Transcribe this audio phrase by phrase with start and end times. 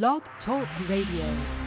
[0.00, 1.61] Blog Talk Radio.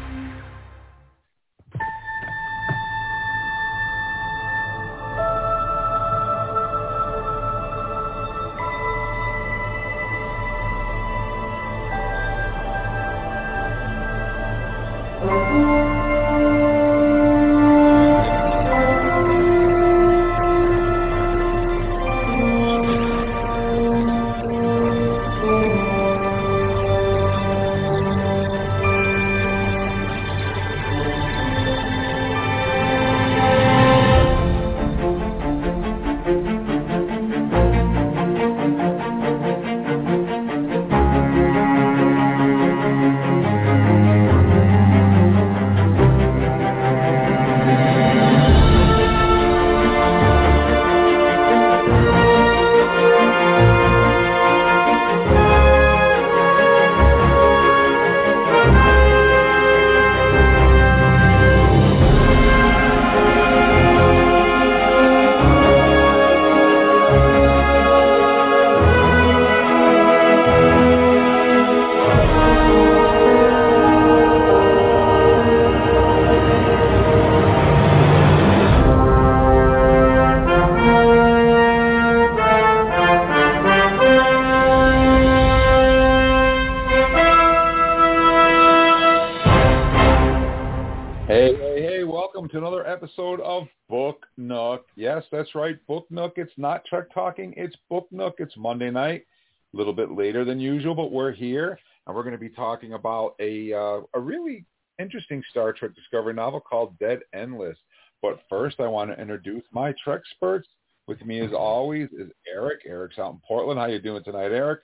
[95.55, 96.33] Right, Book Nook.
[96.35, 98.35] It's not Trek Talking, it's Book Nook.
[98.39, 99.25] It's Monday night,
[99.73, 102.93] a little bit later than usual, but we're here, and we're going to be talking
[102.93, 104.65] about a, uh, a really
[104.99, 107.77] interesting Star Trek Discovery novel called Dead Endless.
[108.21, 110.67] But first, I want to introduce my Trek experts.
[111.07, 112.81] With me, as always, is Eric.
[112.85, 113.79] Eric's out in Portland.
[113.79, 114.81] How you doing tonight, Eric?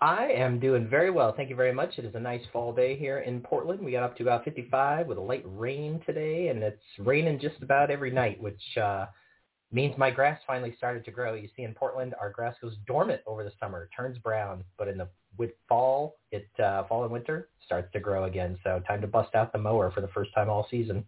[0.00, 1.34] I am doing very well.
[1.36, 1.98] Thank you very much.
[1.98, 3.80] It is a nice fall day here in Portland.
[3.80, 7.60] We got up to about 55 with a light rain today, and it's raining just
[7.62, 9.06] about every night, which uh,
[9.70, 11.34] means my grass finally started to grow.
[11.34, 14.98] You see, in Portland, our grass goes dormant over the summer, turns brown, but in
[14.98, 18.58] the with fall, it uh, fall and winter starts to grow again.
[18.64, 21.04] So time to bust out the mower for the first time all season.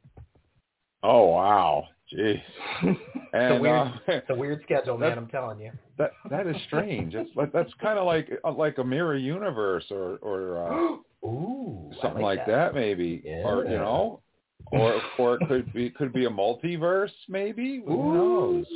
[1.03, 2.41] Oh wow, jeez.
[2.83, 3.01] it's,
[3.33, 5.17] a And, weird, uh, it's a weird schedule, man.
[5.17, 5.73] I'm telling you.
[5.99, 7.15] That that is strange.
[7.15, 11.91] It's like that's kind of like uh, like a mirror universe or or uh, Ooh,
[11.99, 12.75] I something like that.
[12.75, 14.21] maybe, or you know,
[14.67, 17.83] or or it could be could be a multiverse maybe.
[17.87, 18.67] Who knows?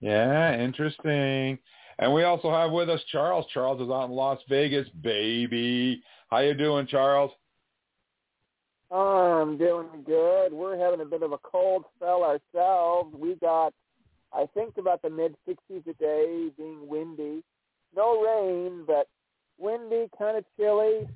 [0.00, 1.58] Yeah, interesting.
[1.98, 3.46] And we also have with us Charles.
[3.52, 6.02] Charles is out in Las Vegas, baby.
[6.28, 7.30] How you doing, Charles?
[8.90, 10.52] I'm doing good.
[10.52, 13.14] We're having a bit of a cold spell ourselves.
[13.16, 13.72] We got,
[14.32, 17.42] I think, about the mid 60s a day, being windy.
[17.96, 19.08] No rain, but
[19.58, 21.08] windy, kind of chilly.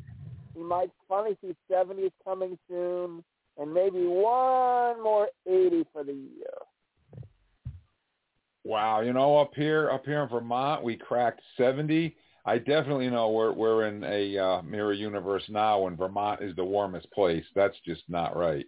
[0.55, 3.23] We might finally see 70s coming soon,
[3.59, 7.25] and maybe one more 80 for the year.
[8.65, 12.15] Wow, you know, up here, up here in Vermont, we cracked 70.
[12.45, 16.65] I definitely know we're we're in a uh, mirror universe now, and Vermont is the
[16.65, 17.45] warmest place.
[17.55, 18.65] That's just not right.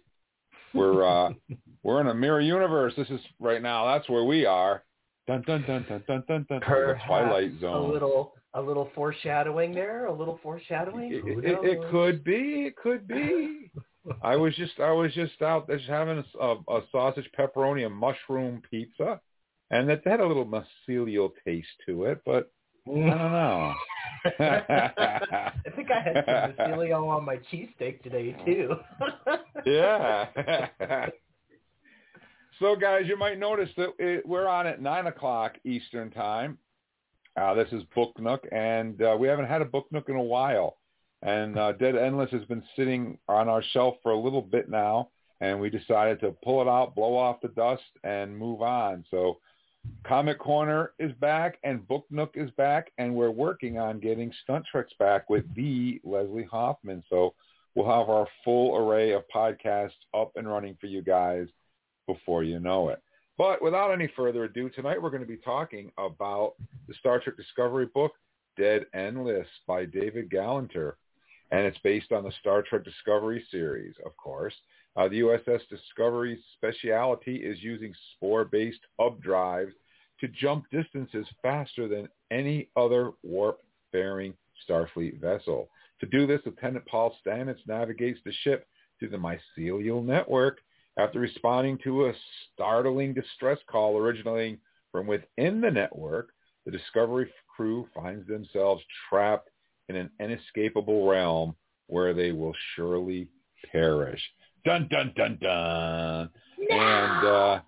[0.73, 1.33] We're uh,
[1.83, 2.93] we're in a mirror universe.
[2.95, 3.85] This is right now.
[3.91, 4.83] That's where we are.
[5.27, 6.59] Dun dun dun dun dun dun dun.
[6.59, 10.05] The Perhaps Twilight A little, a little foreshadowing there.
[10.05, 11.13] A little foreshadowing.
[11.13, 12.65] It, it, it could be.
[12.67, 13.71] It could be.
[14.21, 17.95] I was just I was just out there just having a, a sausage pepperoni and
[17.95, 19.21] mushroom pizza,
[19.69, 22.51] and it had a little mycelial taste to it, but
[22.87, 23.73] I don't know.
[24.39, 28.75] I think I had some mycelial on my cheesesteak today too.
[29.65, 30.27] yeah.
[32.59, 36.57] so, guys, you might notice that it, we're on at nine o'clock Eastern time.
[37.39, 40.23] Uh, this is Book Nook, and uh, we haven't had a Book Nook in a
[40.23, 40.77] while.
[41.21, 45.09] And uh, Dead Endless has been sitting on our shelf for a little bit now,
[45.39, 49.05] and we decided to pull it out, blow off the dust, and move on.
[49.11, 49.37] So,
[50.05, 54.65] Comic Corner is back, and Book Nook is back, and we're working on getting Stunt
[54.71, 57.03] Treks back with the Leslie Hoffman.
[57.09, 57.33] So,
[57.75, 61.47] we'll have our full array of podcasts up and running for you guys
[62.07, 63.01] before you know it.
[63.37, 66.53] But without any further ado, tonight we're going to be talking about
[66.87, 68.11] the Star Trek Discovery book,
[68.57, 70.93] Dead Endless by David Galanter.
[71.51, 74.53] And it's based on the Star Trek Discovery series, of course.
[74.95, 79.73] Uh, the USS Discovery's speciality is using spore-based hub drives
[80.19, 84.33] to jump distances faster than any other warp-faring
[84.67, 85.69] Starfleet vessel.
[85.99, 88.67] To do this, Lieutenant Paul Stamets navigates the ship
[88.99, 90.59] through the mycelial network
[90.97, 92.13] after responding to a
[92.53, 94.57] startling distress call originating
[94.91, 96.29] from within the network.
[96.65, 99.49] The Discovery crew finds themselves trapped
[99.95, 101.55] in an inescapable realm
[101.87, 103.27] where they will surely
[103.71, 104.21] perish.
[104.65, 106.29] Dun dun dun dun.
[106.69, 107.59] And uh,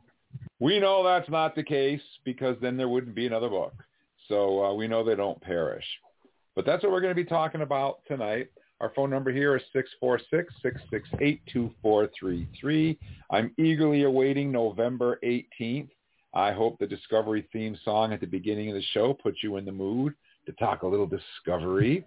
[0.60, 3.74] we know that's not the case because then there wouldn't be another book.
[4.28, 5.86] So uh, we know they don't perish.
[6.56, 8.50] But that's what we're going to be talking about tonight.
[8.80, 9.64] Our phone number here is
[10.04, 12.98] 646-668-2433.
[13.32, 15.90] I'm eagerly awaiting November 18th.
[16.34, 19.66] I hope the Discovery theme song at the beginning of the show puts you in
[19.66, 22.06] the mood to talk a little Discovery.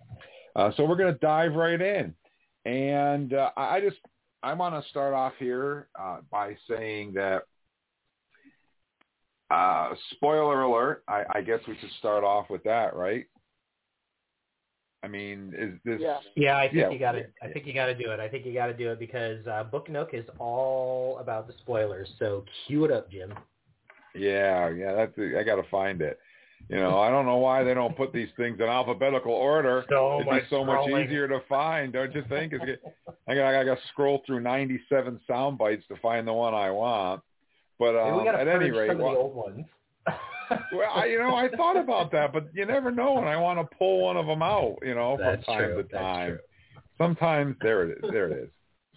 [0.55, 2.15] Uh, so we're going to dive right in.
[2.65, 3.99] And uh, I just,
[4.43, 7.43] I want to start off here uh, by saying that,
[9.49, 13.27] uh, spoiler alert, I, I guess we should start off with that, right?
[15.05, 16.01] I mean, is this?
[16.01, 16.19] Yeah.
[16.35, 16.91] Yeah, I think Yeah.
[16.91, 17.27] you got to.
[17.41, 18.19] I think you got to do it.
[18.19, 21.53] I think you got to do it because uh, Book Nook is all about the
[21.61, 22.09] spoilers.
[22.19, 23.33] So cue it up, Jim.
[24.17, 26.19] Yeah, yeah, that's I got to find it.
[26.69, 29.85] You know, I don't know why they don't put these things in alphabetical order.
[29.91, 32.53] So It'd be so much easier to find, don't you think?
[32.53, 32.83] It's,
[33.29, 36.71] I got I got to scroll through 97 sound bites to find the one I
[36.71, 37.23] want.
[37.79, 39.65] But um, we at any rate, well, the old ones.
[40.73, 43.59] well, I, you know, I thought about that, but you never know, and I want
[43.59, 45.83] to pull one of them out, you know, That's from time true.
[45.83, 46.39] to time.
[46.99, 48.11] Sometimes there it is.
[48.11, 48.49] There it is.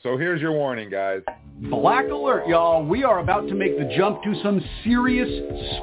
[0.01, 1.21] So here's your warning, guys.
[1.69, 2.85] Black alert, y'all.
[2.85, 5.27] We are about to make the jump to some serious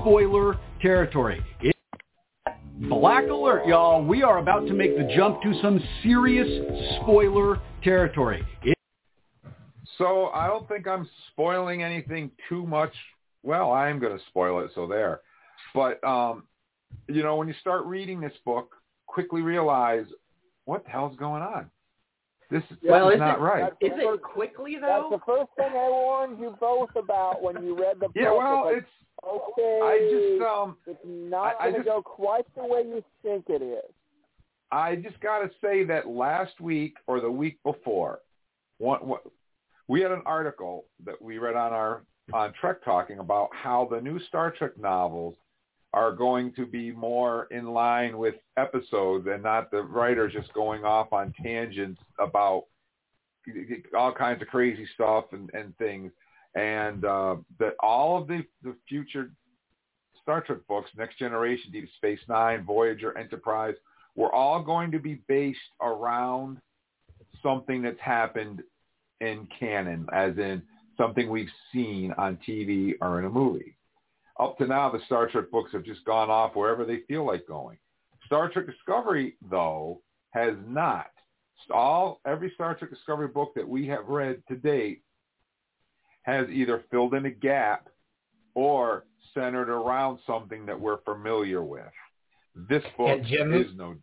[0.01, 1.43] spoiler territory.
[1.61, 1.76] It-
[2.77, 4.05] Black alert, y'all.
[4.05, 6.47] We are about to make the jump to some serious
[7.01, 8.47] spoiler territory.
[8.63, 8.77] It-
[9.97, 12.93] So I don't think I'm spoiling anything too much.
[13.43, 15.23] Well, I am going to spoil it, so there.
[15.75, 16.47] But um,
[17.09, 18.75] you know, when you start reading this book,
[19.07, 20.05] quickly realize
[20.67, 21.71] what the hell's going on.
[22.51, 23.61] This, this Well, is is not it- right.
[23.81, 25.11] That's Is it first- quickly That's though?
[25.11, 28.13] the first thing I warned you both about when you read the book.
[28.15, 28.89] Yeah, well, like, it's
[29.25, 29.81] okay.
[29.83, 33.03] I just um it's not I- I going to just- go quite the way you
[33.23, 33.93] think it is.
[34.71, 38.21] I just got to say that last week or the week before,
[38.79, 39.23] one, what,
[39.89, 42.03] we had an article that we read on our
[42.33, 45.37] on Trek Talking about how the new Star Trek novels
[45.97, 50.85] are going to be more in line with episodes and not the writers just going
[50.85, 52.65] off on tangents about
[53.97, 56.13] all kinds of crazy stuff and, and things.
[56.55, 59.31] And uh, that all of the, the future
[60.21, 63.75] Star Trek books, Next Generation, Deep Space Nine, Voyager, Enterprise,
[64.17, 66.59] we're all going to be based around
[67.43, 68.63] something that's happened
[69.23, 70.61] in canon, as in
[70.99, 73.77] something we've seen on TV or in a movie.
[74.39, 77.47] Up to now, the Star Trek books have just gone off wherever they feel like
[77.47, 77.79] going.
[78.27, 81.07] Star Trek Discovery, though, has not.
[81.71, 85.03] All every Star Trek Discovery book that we have read to date
[86.23, 87.89] has either filled in a gap
[88.55, 91.93] or centered around something that we're familiar with.
[92.69, 93.97] This book Jim- is no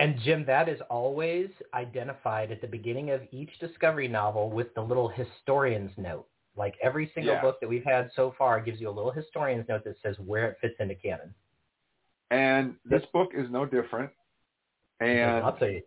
[0.00, 4.80] And Jim, that is always identified at the beginning of each Discovery novel with the
[4.80, 6.28] little historian's note.
[6.58, 7.40] Like every single Yeah.
[7.40, 10.50] book that we've had so far gives you a little historian's note that says where
[10.50, 11.32] it fits into canon.
[12.30, 14.10] And this book is no different.
[15.00, 15.82] And I'll tell you.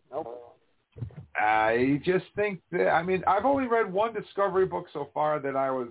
[1.35, 5.55] I just think that I mean I've only read one Discovery book so far that
[5.55, 5.89] I was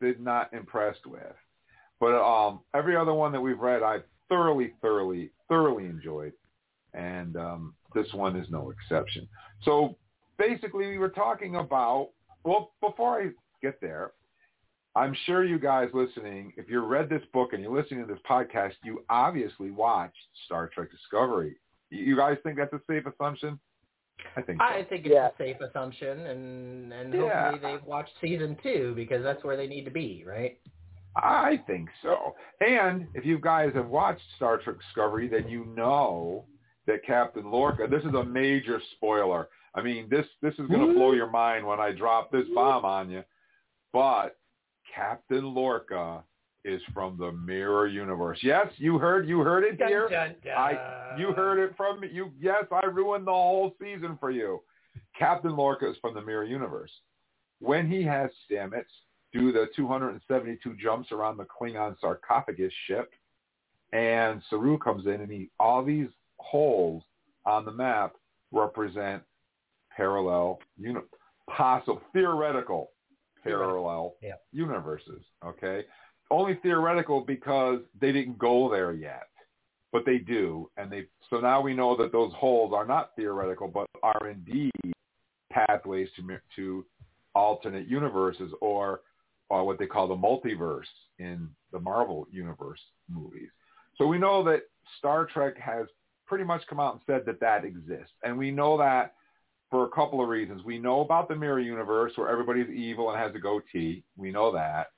[0.00, 1.36] did not impressed with,
[2.00, 6.32] but um, every other one that we've read I've thoroughly, thoroughly, thoroughly enjoyed,
[6.94, 9.28] and um, this one is no exception.
[9.64, 9.96] So
[10.38, 12.10] basically, we were talking about
[12.44, 13.30] well before I
[13.62, 14.12] get there.
[14.94, 18.22] I'm sure you guys listening, if you read this book and you're listening to this
[18.28, 21.56] podcast, you obviously watched Star Trek Discovery.
[21.88, 23.58] You guys think that's a safe assumption?
[24.36, 24.64] I think so.
[24.66, 25.28] I think it's Yeah.
[25.28, 27.50] a safe assumption, and and Yeah.
[27.52, 30.58] hopefully they've watched season two because that's where they need to be, right?
[31.16, 32.34] I think so.
[32.60, 36.46] And if you guys have watched Star Trek Discovery, then you know
[36.86, 37.86] that Captain Lorca.
[37.86, 39.48] This is a major spoiler.
[39.74, 42.84] I mean, this this is going to blow your mind when I drop this bomb
[42.84, 43.22] on you.
[43.92, 44.36] But
[44.94, 46.22] Captain Lorca
[46.64, 48.38] is from the Mirror Universe.
[48.42, 50.08] Yes, you heard you heard it here.
[50.08, 52.08] Dun, dun, I you heard it from me.
[52.12, 54.60] You yes, I ruined the whole season for you.
[55.18, 56.90] Captain Lorca is from the Mirror Universe.
[57.60, 58.84] When he has Stamets
[59.32, 63.12] do the 272 jumps around the Klingon sarcophagus ship,
[63.92, 67.02] and Saru comes in, and he all these holes
[67.46, 68.14] on the map
[68.52, 69.22] represent
[69.96, 71.00] parallel, uni-
[71.48, 72.90] possible, theoretical
[73.42, 74.34] parallel Yeah.
[74.52, 75.24] universes.
[75.44, 75.84] Okay,
[76.30, 79.28] only theoretical because they didn't go there yet,
[79.92, 81.08] but they do, and they.
[81.30, 84.70] So now we know that those holes are not theoretical, but are indeed
[85.50, 86.86] pathways to to
[87.34, 89.00] alternate universes or
[89.50, 93.50] or what they call the multiverse in the Marvel universe movies.
[93.96, 94.62] So we know that
[94.98, 95.86] Star Trek has
[96.26, 98.14] pretty much come out and said that that exists.
[98.22, 99.14] And we know that
[99.72, 100.62] for a couple of reasons.
[100.64, 104.04] We know about the mirror universe where everybody's evil and has a goatee.
[104.18, 104.88] We know that.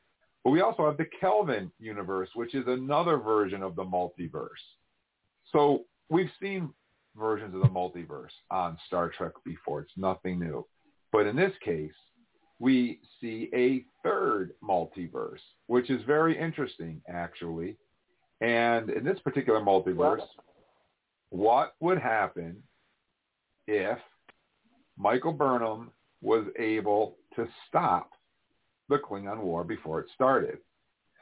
[0.42, 4.48] But we also have the Kelvin universe, which is another version of the multiverse.
[5.52, 6.70] So we've seen
[7.16, 9.82] versions of the multiverse on Star Trek before.
[9.82, 10.66] It's nothing new.
[11.12, 11.92] But in this case,
[12.58, 15.38] we see a third multiverse,
[15.68, 17.76] which is very interesting, actually.
[18.40, 20.26] And in this particular multiverse,
[21.30, 22.60] what would happen
[23.68, 23.98] if
[24.96, 28.10] Michael Burnham was able to stop
[28.88, 30.58] the Klingon War before it started?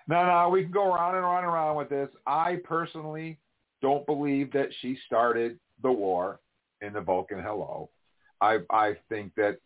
[0.08, 2.08] Now, now we can go around and around and around with this.
[2.26, 3.38] I personally
[3.80, 6.40] don't believe that she started the war
[6.80, 7.90] in the Vulcan Hello.
[8.40, 9.58] I I think that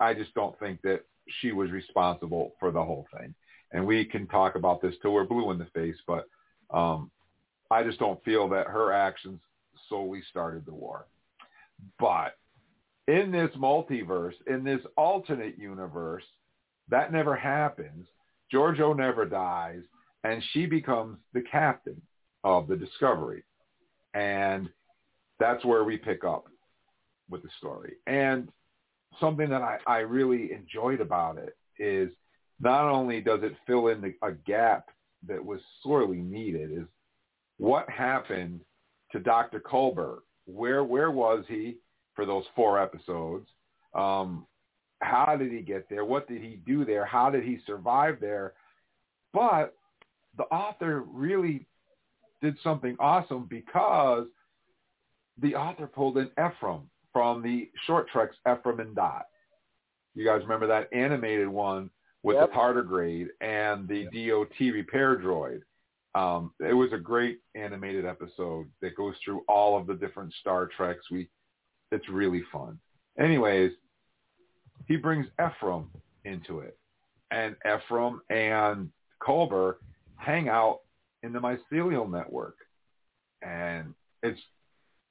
[0.00, 1.02] I just don't think that
[1.40, 3.34] she was responsible for the whole thing.
[3.72, 6.26] And we can talk about this till we're blue in the face, but
[6.70, 7.10] um,
[7.70, 9.40] I just don't feel that her actions
[9.88, 11.06] solely started the war.
[11.98, 12.36] But
[13.08, 16.24] in this multiverse, in this alternate universe,
[16.88, 18.06] that never happens.
[18.52, 19.82] Georgiou never dies,
[20.24, 22.00] and she becomes the captain
[22.44, 23.42] of the Discovery.
[24.14, 24.68] And
[25.38, 26.46] that's where we pick up
[27.28, 27.94] with the story.
[28.06, 28.48] And
[29.20, 32.10] something that I, I really enjoyed about it is
[32.60, 34.88] not only does it fill in the, a gap
[35.26, 36.86] that was sorely needed is
[37.58, 38.60] what happened
[39.12, 39.60] to Dr.
[39.60, 40.18] Culber?
[40.46, 41.78] Where where was he
[42.16, 43.48] for those four episodes?
[43.94, 44.46] Um,
[45.00, 46.04] how did he get there?
[46.04, 47.04] What did he do there?
[47.04, 48.54] How did he survive there?
[49.32, 49.74] But
[50.36, 51.66] the author really
[52.42, 54.26] did something awesome because
[55.40, 59.26] the author pulled in Ephraim from the short treks Ephraim and Dot.
[60.14, 61.90] You guys remember that animated one
[62.22, 62.50] with yep.
[62.50, 64.30] the tardigrade and the yep.
[64.30, 65.60] DOT repair droid.
[66.14, 70.66] Um, it was a great animated episode that goes through all of the different Star
[70.74, 71.10] Treks.
[71.10, 71.28] We,
[71.92, 72.78] it's really fun.
[73.18, 73.72] Anyways,
[74.86, 75.88] he brings Ephraim
[76.24, 76.78] into it,
[77.30, 78.90] and Ephraim and
[79.26, 79.76] Culber
[80.16, 80.80] hang out
[81.22, 82.56] in the mycelial network,
[83.42, 84.40] and it's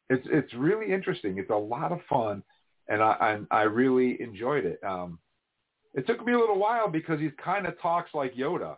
[0.10, 1.38] it's it's really interesting.
[1.38, 2.44] It's a lot of fun,
[2.88, 4.80] and I I, I really enjoyed it.
[4.84, 5.20] Um,
[5.94, 8.76] it took me a little while because he kind of talks like Yoda,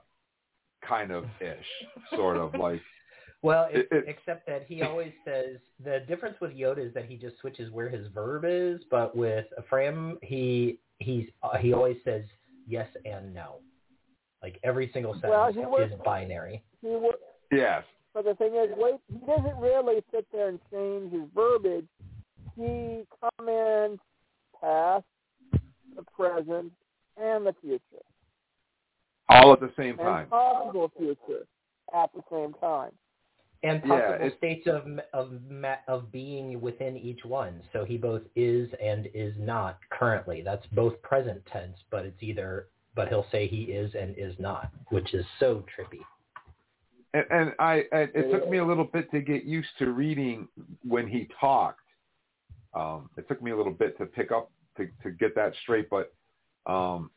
[0.87, 2.81] kind of ish, sort of like.
[3.43, 7.15] Well, it, it, except that he always says the difference with Yoda is that he
[7.15, 12.23] just switches where his verb is, but with Ephraim, he he's uh, he always says
[12.67, 13.57] yes and no,
[14.41, 16.63] like every single sentence well, is binary.
[16.81, 16.97] He
[17.51, 17.83] yes.
[18.13, 21.85] But the thing is, wait, he doesn't really sit there and change his verbiage.
[22.55, 24.01] He comments
[24.59, 25.05] past,
[25.95, 26.71] the present,
[27.17, 28.03] and the future.
[29.29, 30.21] All at the same time.
[30.21, 31.45] And possible future
[31.93, 32.91] at the same time.
[33.63, 34.83] And possible yeah, states of
[35.13, 35.31] of
[35.87, 37.61] of being within each one.
[37.73, 40.41] So he both is and is not currently.
[40.43, 42.67] That's both present tense, but it's either.
[42.95, 45.99] But he'll say he is and is not, which is so trippy.
[47.13, 50.47] And, and I, and it took me a little bit to get used to reading
[50.83, 51.81] when he talked.
[52.73, 55.89] Um, it took me a little bit to pick up to to get that straight,
[55.89, 56.13] but
[56.65, 57.11] um,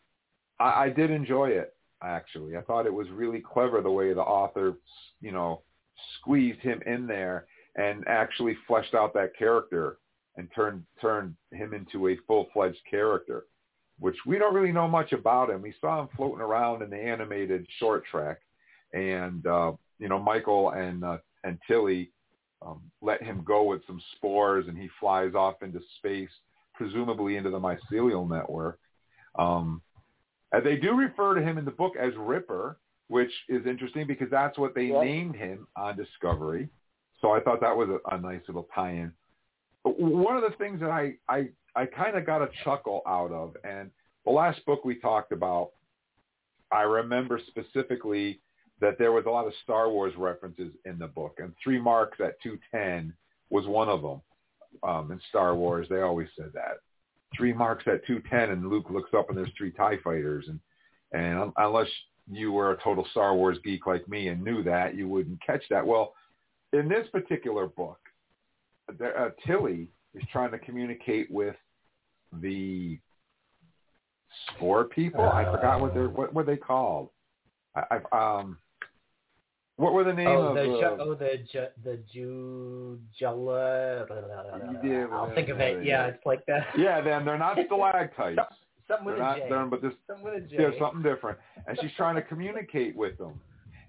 [0.59, 2.56] I, I did enjoy it actually.
[2.56, 4.75] I thought it was really clever the way the author,
[5.20, 5.62] you know,
[6.19, 9.99] squeezed him in there and actually fleshed out that character
[10.37, 13.45] and turned turned him into a full fledged character,
[13.99, 15.62] which we don't really know much about him.
[15.62, 18.38] We saw him floating around in the animated short trek,
[18.92, 22.11] and uh, you know Michael and uh, and Tilly
[22.62, 26.30] um, let him go with some spores, and he flies off into space,
[26.75, 28.78] presumably into the mycelial network.
[29.38, 29.80] Um,
[30.52, 32.78] and they do refer to him in the book as Ripper,
[33.11, 35.02] which is interesting because that's what they yep.
[35.02, 36.69] named him on Discovery.
[37.21, 39.12] So I thought that was a, a nice little tie-in.
[39.83, 43.33] But one of the things that I I, I kind of got a chuckle out
[43.33, 43.90] of, and
[44.25, 45.71] the last book we talked about,
[46.71, 48.38] I remember specifically
[48.81, 52.19] that there was a lot of Star Wars references in the book, and Three Marks
[52.21, 53.12] at 210
[53.50, 54.23] was one of them.
[54.88, 56.79] Um, in Star Wars, they always said that
[57.37, 60.47] three marks at 210 and Luke looks up and there's three TIE fighters.
[60.49, 60.61] And,
[61.12, 61.88] and unless
[62.30, 65.62] you were a total Star Wars geek like me and knew that, you wouldn't catch
[65.70, 65.87] that.
[65.87, 66.14] Well,
[66.72, 67.99] in this particular book,
[68.88, 71.56] uh, Tilly is trying to communicate with
[72.40, 72.99] the
[74.49, 75.22] spore people.
[75.22, 77.10] I forgot what they're what were they called.
[77.75, 78.58] I, I've um
[79.76, 81.02] what were the names oh, of the, the?
[81.02, 84.06] oh, the ju, the Ju Jella.
[84.84, 85.84] Yeah, I'll think of it.
[85.84, 86.66] Yeah, it's like that.
[86.76, 88.38] Yeah, then they're not stalactites.
[88.90, 89.47] Something with they're a J.
[89.49, 90.56] They're, but this, something with a J.
[90.56, 93.40] There's something different, and she's trying to communicate with them,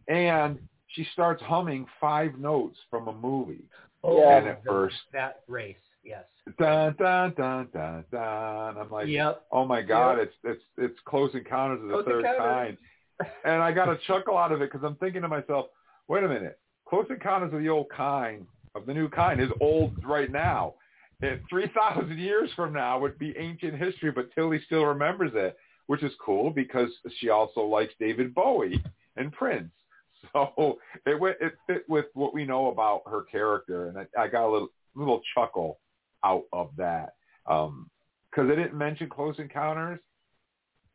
[0.07, 3.63] and she starts humming five notes from a movie.
[4.03, 4.37] Oh, Yeah.
[4.37, 6.23] And at first, that race, yes.
[6.59, 8.77] dun dun dun dun dun.
[8.77, 9.43] I'm like, yep.
[9.51, 12.77] oh my god, it's it's it's Close Encounters of the Close Third Encounters.
[13.19, 15.67] Kind, and I got a chuckle out of it because I'm thinking to myself,
[16.07, 20.03] wait a minute, Close Encounters of the Old Kind of the New Kind is old
[20.03, 20.75] right now.
[21.23, 26.01] It, 3,000 years from now would be ancient history, but Tilly still remembers it, which
[26.01, 28.83] is cool because she also likes David Bowie
[29.17, 29.71] and Prince.
[30.33, 34.27] So it went, it fit with what we know about her character, and I, I
[34.27, 35.79] got a little little chuckle
[36.23, 37.15] out of that
[37.47, 37.89] um,
[38.29, 39.99] because they didn't mention Close Encounters,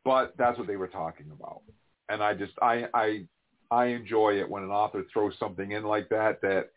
[0.05, 1.61] but that's what they were talking about,
[2.07, 3.25] and I just I I
[3.69, 6.69] I enjoy it when an author throws something in like that that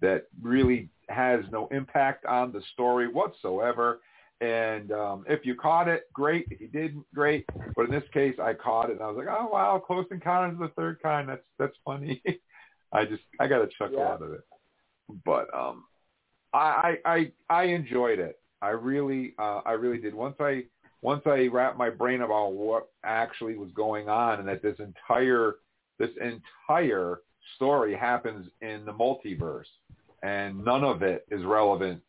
[0.00, 4.00] that really has no impact on the story whatsoever.
[4.40, 6.46] And um, if you caught it, great.
[6.50, 7.44] If you didn't, great.
[7.74, 10.52] But in this case, I caught it, and I was like, "Oh wow, Close Encounters
[10.54, 11.28] of the Third Kind.
[11.28, 12.22] That's that's funny."
[12.92, 14.12] I just I got a chuckle Yeah.
[14.12, 14.42] out of it.
[15.24, 15.84] But um,
[16.54, 18.38] I I I I enjoyed it.
[18.62, 20.14] I really uh, I really did.
[20.14, 20.64] Once I
[21.02, 25.56] once I wrapped my brain about what actually was going on, and that this entire
[25.98, 27.22] this entire
[27.56, 29.64] story happens in the multiverse,
[30.22, 32.00] and none of it is relevant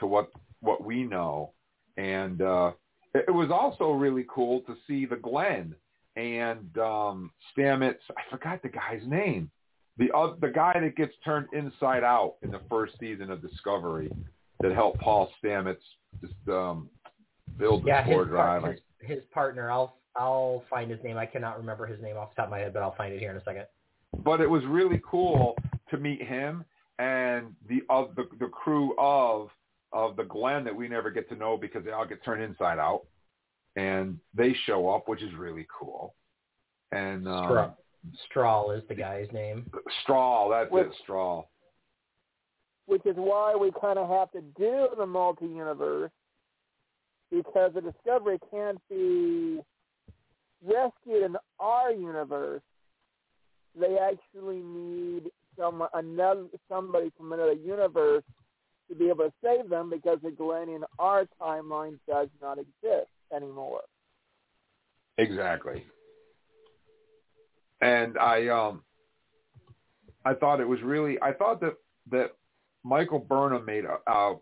[0.00, 0.30] to what
[0.60, 1.52] what we know.
[1.96, 2.72] And uh,
[3.14, 5.74] it, it was also really cool to see the Glenn
[6.16, 7.98] and um, Stamets.
[8.16, 9.50] I forgot the guy's name.
[9.98, 14.10] The uh, the guy that gets turned inside out in the first season of Discovery
[14.60, 15.76] that helped Paul Stamets
[16.20, 16.88] just um,
[17.58, 18.62] build the Yeah, his, drive.
[18.62, 19.70] part, his, his partner.
[19.70, 21.16] I'll I'll find his name.
[21.16, 23.20] I cannot remember his name off the top of my head, but I'll find it
[23.20, 23.66] here in a second.
[24.24, 25.56] but it was really cool
[25.90, 26.64] to meet him
[26.98, 29.48] and the of the, the crew of
[29.92, 32.78] of the Glenn that we never get to know because they all get turned inside
[32.78, 33.02] out,
[33.76, 36.14] and they show up, which is really cool.
[36.92, 37.70] And um, Straw.
[38.30, 39.70] Straal is the guy's name.
[40.02, 41.44] Straw, that's With- it, Straw.
[42.86, 46.10] which is why we kind of have to do the multi-universe
[47.30, 49.60] because the Discovery can't be
[50.62, 52.62] rescued in our universe.
[53.78, 58.22] They actually need some another somebody from another universe
[58.88, 63.08] to be able to save them because the Glenn in our timeline does not exist
[63.34, 63.80] anymore.
[65.18, 65.84] Exactly.
[67.80, 68.82] And I um
[70.24, 71.74] I thought it was really I thought that
[72.10, 72.32] that
[72.82, 74.36] Michael Burnham made a a,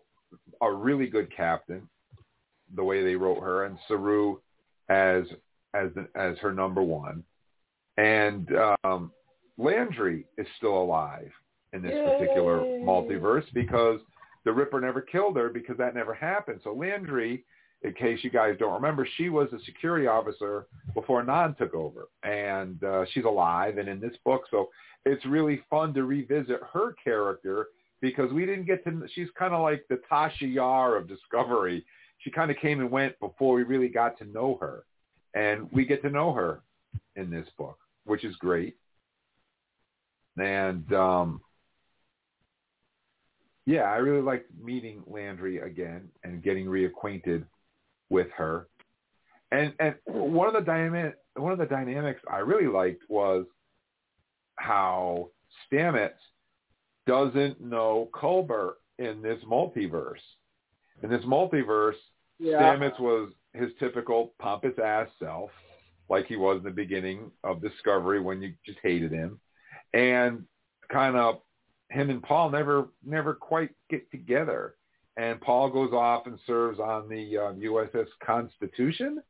[0.61, 1.87] a really good captain
[2.75, 4.37] the way they wrote her and Saru
[4.89, 5.23] as
[5.73, 7.23] as the, as her number 1
[7.97, 8.49] and
[8.83, 9.11] um
[9.57, 11.31] Landry is still alive
[11.73, 13.99] in this particular multiverse because
[14.45, 16.59] the Ripper never killed her because that never happened.
[16.63, 17.43] So Landry
[17.83, 22.07] in case you guys don't remember, she was a security officer before Nhan took over,
[22.23, 24.43] and uh, she's alive and in this book.
[24.49, 24.69] So
[25.05, 27.67] it's really fun to revisit her character
[28.01, 29.03] because we didn't get to.
[29.13, 31.85] She's kind of like the Tasha Yar of Discovery.
[32.19, 34.85] She kind of came and went before we really got to know her,
[35.33, 36.61] and we get to know her
[37.17, 38.77] in this book, which is great.
[40.37, 41.41] And um,
[43.65, 47.45] yeah, I really liked meeting Landry again and getting reacquainted
[48.09, 48.67] with her.
[49.51, 53.45] And and one of the dynamic one of the dynamics I really liked was
[54.55, 55.29] how
[55.71, 56.11] Stamets
[57.07, 60.21] doesn't know Culber in this multiverse.
[61.01, 61.95] In this multiverse,
[62.59, 65.51] Stamets was his typical pompous ass self,
[66.09, 69.39] like he was in the beginning of Discovery when you just hated him,
[69.93, 70.43] and
[70.91, 71.39] kind of
[71.89, 74.75] him and Paul never never quite get together.
[75.15, 79.21] And Paul goes off and serves on the um, USS Constitution.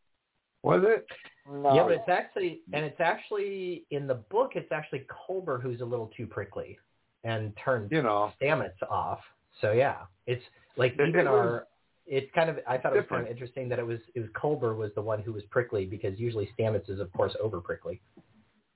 [0.63, 1.05] Was it?
[1.51, 1.75] No.
[1.75, 4.51] Yeah, but it's actually, and it's actually in the book.
[4.55, 6.79] It's actually Culber who's a little too prickly,
[7.25, 9.19] and turns You know, Stamets off.
[9.59, 10.43] So yeah, it's
[10.77, 11.67] like It- even it was our.
[12.05, 12.59] It's kind of.
[12.67, 15.01] I thought it was kind of interesting that it was it was Culber was the
[15.01, 18.01] one who was prickly because usually Stamets is of course over prickly.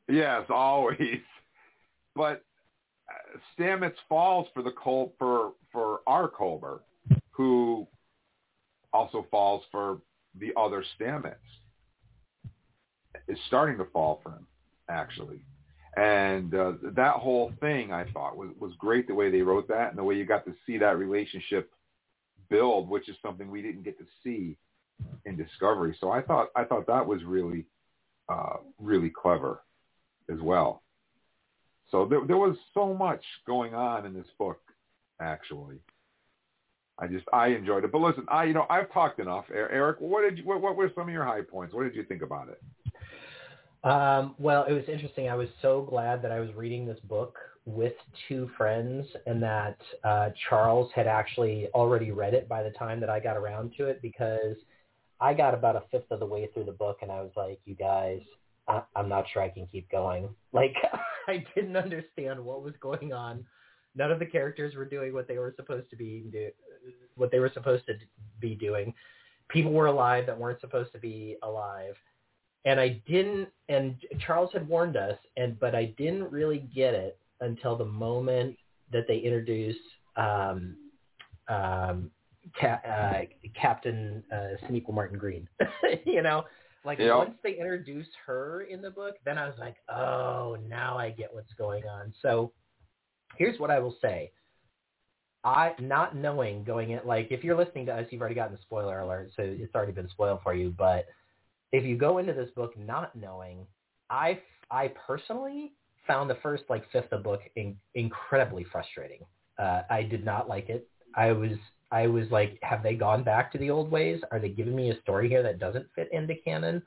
[0.09, 1.19] Yes, always.
[2.17, 2.43] But
[3.09, 6.79] uh, Stamets falls for the Col for for our Culber,
[7.29, 7.87] who
[8.91, 10.01] also falls for
[10.39, 11.35] the other Stamets.
[13.27, 14.47] Is starting to fall for him,
[14.89, 15.41] actually.
[15.97, 19.07] And uh, that whole thing, I thought, was was great.
[19.07, 21.71] The way they wrote that, and the way you got to see that relationship
[22.49, 24.57] build, which is something we didn't get to see
[25.25, 25.95] in Discovery.
[25.99, 27.65] So I thought I thought that was really
[28.29, 29.61] uh, really clever
[30.31, 30.83] as well.
[31.89, 34.59] So there, there was so much going on in this book,
[35.21, 35.77] actually.
[36.99, 37.91] I just I enjoyed it.
[37.91, 39.45] But listen, I you know I've talked enough.
[39.53, 41.73] Eric, what did you, what, what were some of your high points?
[41.73, 42.61] What did you think about it?
[43.83, 45.29] Um, well, it was interesting.
[45.29, 47.93] I was so glad that I was reading this book with
[48.27, 53.09] two friends and that uh, Charles had actually already read it by the time that
[53.09, 54.55] I got around to it because
[55.19, 57.59] I got about a fifth of the way through the book and I was like,
[57.65, 58.21] you guys,
[58.67, 60.29] I, I'm not sure I can keep going.
[60.53, 60.75] Like
[61.27, 63.45] I didn't understand what was going on.
[63.95, 66.49] None of the characters were doing what they were supposed to be do,
[67.15, 67.93] what they were supposed to
[68.39, 68.93] be doing.
[69.49, 71.95] People were alive that weren't supposed to be alive
[72.67, 73.49] and I didn't.
[73.69, 78.57] And Charles had warned us, and but I didn't really get it until the moment
[78.91, 79.79] that they introduced
[80.17, 80.75] um,
[81.47, 82.11] um,
[82.59, 83.21] Ca- uh,
[83.59, 85.47] Captain uh, Sonequa Martin Green.
[86.05, 86.43] you know,
[86.85, 87.15] like Yep.
[87.15, 91.33] once they introduce her in the book, then I was like, oh, now I get
[91.33, 92.13] what's going on.
[92.21, 92.53] So
[93.35, 94.31] here's what I will say.
[95.43, 98.61] I not knowing going in like if you're listening to us, you've already gotten the
[98.61, 100.73] spoiler alert, so it's already been spoiled for you.
[100.77, 101.05] But
[101.71, 103.65] if you go into this book not knowing,
[104.09, 105.73] I I personally
[106.05, 109.21] found the first like fifth of the book in, incredibly frustrating.
[109.57, 110.87] Uh, I did not like it.
[111.15, 111.51] I was
[111.91, 114.21] I was like, have they gone back to the old ways?
[114.31, 116.81] Are they giving me a story here that doesn't fit into canon?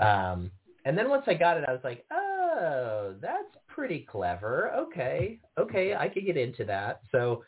[0.00, 0.50] Um,
[0.86, 4.72] and then once I got it, I was like, oh, that's pretty clever.
[4.76, 7.02] Okay, okay, I could get into that.
[7.12, 7.44] So,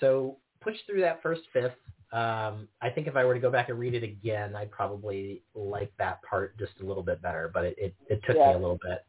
[0.00, 1.72] so push through that first fifth.
[2.12, 5.42] Um, I think if I were to go back and read it again, I'd probably
[5.54, 7.50] like that part just a little bit better.
[7.52, 8.48] But it it, it took Yeah.
[8.48, 9.04] me a little bit.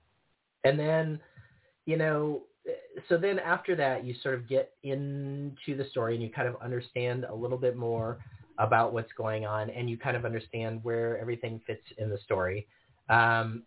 [0.63, 1.19] And then,
[1.85, 2.43] you know,
[3.09, 6.55] so then after that, you sort of get into the story and you kind of
[6.61, 8.19] understand a little bit more
[8.59, 12.67] about what's going on and you kind of understand where everything fits in the story.
[13.09, 13.63] Um,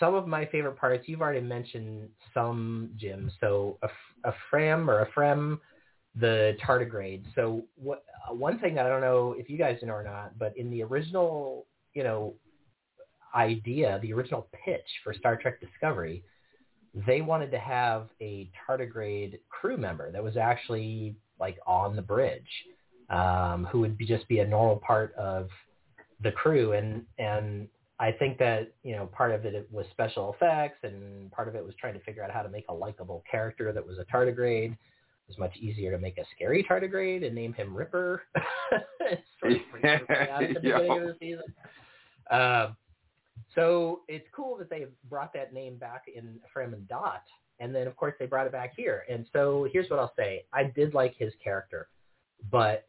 [0.00, 3.30] some of my favorite parts, you've already mentioned some, Jim.
[3.40, 5.58] So a, a Fram or a Frem,
[6.14, 7.24] the tardigrade.
[7.34, 10.38] So what, uh, one thing that I don't know if you guys know or not,
[10.38, 12.34] but in the original, you know,
[13.34, 16.22] idea, the original pitch for Star Trek Discovery,
[17.06, 22.48] they wanted to have a tardigrade crew member that was actually like on the bridge,
[23.10, 25.48] um, who would be just be a normal part of
[26.22, 26.72] the crew.
[26.72, 27.68] And and
[28.00, 31.64] I think that you know part of it was special effects, and part of it
[31.64, 34.72] was trying to figure out how to make a likable character that was a tardigrade.
[34.72, 38.22] It was much easier to make a scary tardigrade and name him Ripper.
[39.40, 40.78] sort of everybody out at the Yeah.
[40.78, 41.54] beginning of the season.
[42.30, 42.68] Uh,
[43.54, 47.22] so it's cool that they brought that name back in Fram and Dot.
[47.58, 49.04] And then, of course, they brought it back here.
[49.08, 50.44] And so here's what I'll say.
[50.52, 51.88] I did like his character.
[52.50, 52.86] But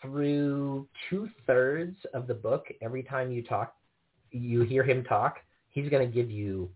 [0.00, 3.74] through two-thirds of the book, every time you talk,
[4.30, 6.70] you hear him talk, he's going to give you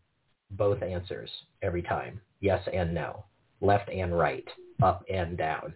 [0.50, 1.30] both answers
[1.62, 2.20] every time.
[2.40, 3.24] Yes and no.
[3.60, 4.46] Left and right.
[4.82, 5.74] Up and down.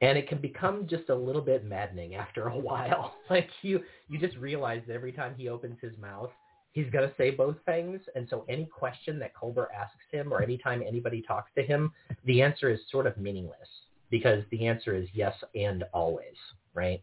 [0.00, 3.14] And it can become just a little bit maddening after a while.
[3.28, 6.30] Like you, you just realize that every time he opens his mouth,
[6.72, 8.00] he's going to say both things.
[8.14, 11.92] And so any question that Culber asks him or anytime anybody talks to him,
[12.24, 13.68] the answer is sort of meaningless
[14.10, 16.36] because the answer is yes and always,
[16.74, 17.02] right?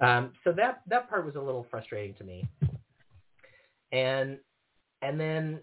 [0.00, 2.48] Um, so that, that part was a little frustrating to me.
[3.92, 4.38] And,
[5.02, 5.60] and then,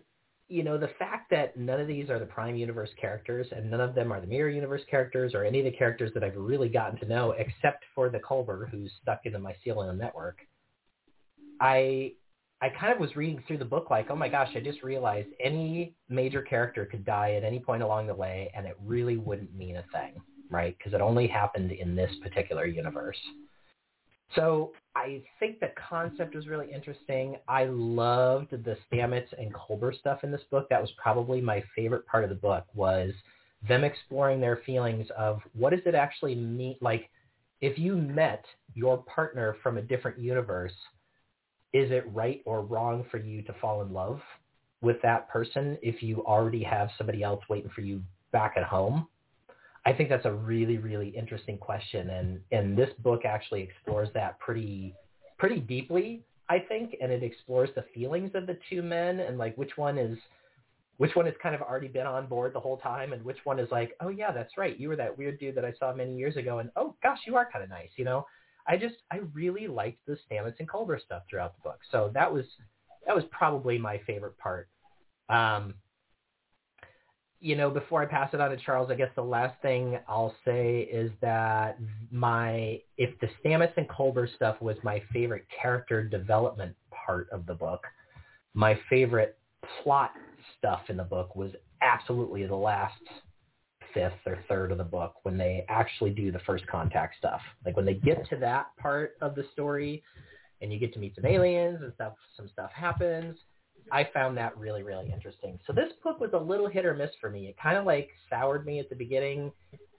[0.50, 3.82] you know, the fact that none of these are the Prime Universe characters and none
[3.82, 6.70] of them are the Mirror Universe characters or any of the characters that I've really
[6.70, 10.40] gotten to know except for the Culber who's stuck in the mycelium network,
[11.60, 12.14] I
[12.62, 15.30] I kind of was reading through the book like, oh my gosh, I just realized
[15.44, 19.54] any major character could die at any point along the way and it really wouldn't
[19.56, 20.14] mean a thing,
[20.50, 20.76] right?
[20.78, 23.18] Because it only happened in this particular universe.
[24.36, 27.38] So I think the concept was really interesting.
[27.48, 30.68] I loved the Stamets and Culber stuff in this book.
[30.70, 33.12] That was probably my favorite part of the book was
[33.68, 36.76] them exploring their feelings of what does it actually mean?
[36.82, 37.10] Like
[37.62, 40.74] if you met your partner from a different universe,
[41.74, 44.20] is it right or wrong for you to fall in love
[44.82, 48.02] with that person if you already have somebody else waiting for you
[48.32, 49.08] back at home?
[49.86, 54.38] I think that's a really, really interesting question, and and this book actually explores that
[54.40, 54.94] pretty
[55.38, 59.56] pretty deeply, I think, and it explores the feelings of the two men and like
[59.58, 60.18] which one is
[60.98, 63.60] which one has kind of already been on board the whole time, and which one
[63.60, 66.18] is like, oh yeah, that's right, you were that weird dude that I saw many
[66.18, 68.26] years ago, and oh gosh, you are kind of nice, you know.
[68.68, 72.32] I just I really liked the Stamets and Culber stuff throughout the book, so that
[72.32, 72.46] was
[73.06, 74.70] that was probably my favorite part.
[75.30, 75.76] Um,
[77.40, 80.36] you know, before I pass it on to Charles, I guess the last thing I'll
[80.44, 81.78] say is that
[82.12, 87.54] my if the Stamets and Culber stuff was my favorite character development part of the
[87.54, 87.86] book,
[88.54, 89.38] my favorite
[89.84, 90.12] plot
[90.58, 91.52] stuff in the book was
[91.82, 92.96] absolutely the last
[93.98, 97.42] fifth or third of the book when they actually do the first contact stuff.
[97.66, 100.04] Like when they get to that part of the story
[100.62, 103.38] and you get to meet some aliens and stuff some stuff happens,
[103.92, 105.60] I found that really really interesting.
[105.66, 107.48] So this book was a little hit or miss for me.
[107.48, 109.52] It kind of like soured me at the beginning,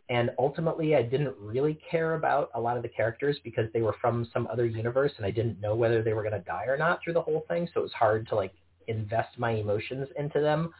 [0.09, 3.97] and ultimately I didn't really care about a lot of the characters because they were
[4.01, 6.77] from some other universe, and I didn't know whether they were going to die or
[6.77, 7.69] not through the whole thing.
[7.75, 8.53] So it was hard to like
[8.87, 10.73] invest my emotions into them.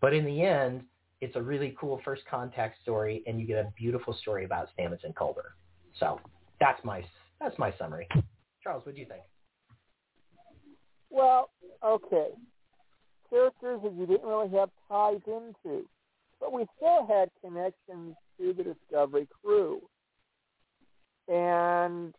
[0.00, 0.84] But in the end,
[1.20, 5.04] it's a really cool first contact story, and you get a beautiful story about Stamets
[5.04, 5.52] and Culber.
[5.98, 6.20] So
[6.60, 7.04] that's my
[7.40, 8.08] that's my summary.
[8.62, 9.22] Charles, what do you think?
[11.10, 11.50] Well,
[11.84, 12.28] okay.
[13.28, 15.86] Characters that you didn't really have ties into,
[16.40, 19.80] but we still had connections to the Discovery crew.
[21.28, 22.14] And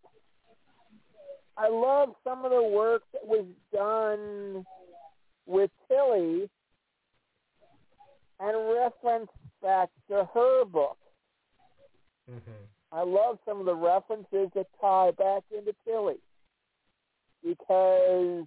[1.58, 4.66] I love some of the work that was done
[5.46, 6.50] with Tilly
[8.42, 9.30] and reference
[9.62, 10.98] back to her book.
[12.30, 12.52] Mm-hmm.
[12.92, 16.20] I love some of the references that tie back into Tilly
[17.44, 18.46] because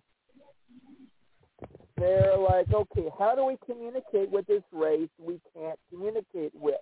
[1.96, 6.74] they're like, okay, how do we communicate with this race we can't communicate with?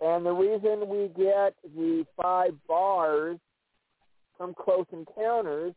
[0.00, 3.38] And the reason we get the five bars
[4.36, 5.74] from Close Encounters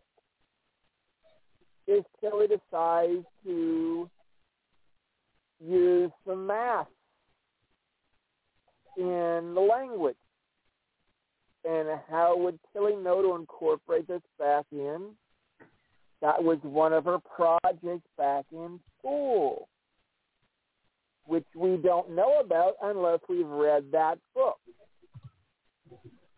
[1.87, 4.09] is Tilly decides to
[5.59, 6.87] use the math
[8.97, 10.15] in the language.
[11.65, 15.09] And how would Tilly know to incorporate this back in?
[16.21, 19.67] That was one of her projects back in school,
[21.25, 24.57] which we don't know about unless we've read that book.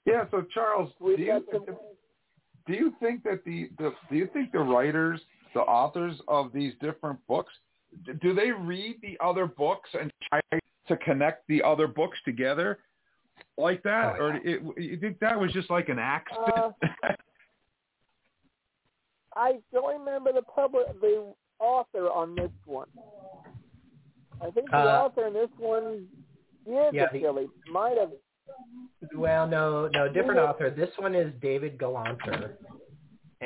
[0.06, 0.26] Yeah.
[0.32, 1.44] So Charles, do you
[2.68, 5.20] do you think that the, the do you think the writers,
[5.54, 7.54] the authors of these different books,
[8.22, 10.40] do they read the other books and try
[10.88, 12.80] to connect the other books together
[13.58, 16.76] like that, Oh, or it, you think that was just like an accident?
[19.36, 22.88] I don't remember the public, the author on this one.
[24.42, 26.04] I think the Uh, author in this one is
[26.66, 27.48] yeah, the the- Tilly.
[27.72, 28.12] Might have.
[29.16, 30.70] Well, no, no, different author.
[30.70, 32.56] This one is David Galanter,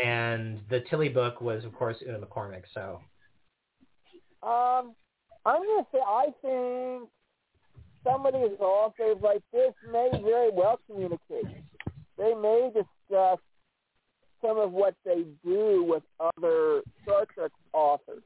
[0.01, 2.63] and the Tilly book was, of course, Una McCormack.
[2.73, 3.01] So,
[4.45, 4.93] Um,
[5.43, 7.09] I'm gonna say I think
[8.03, 11.63] some of these authors like this may very well communicate.
[12.17, 13.39] They may discuss
[14.41, 18.21] some of what they do with other Star Trek authors,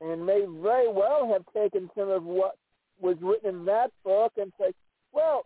[0.00, 2.56] and may very well have taken some of what
[2.98, 4.72] was written in that book and say,
[5.12, 5.44] "Well,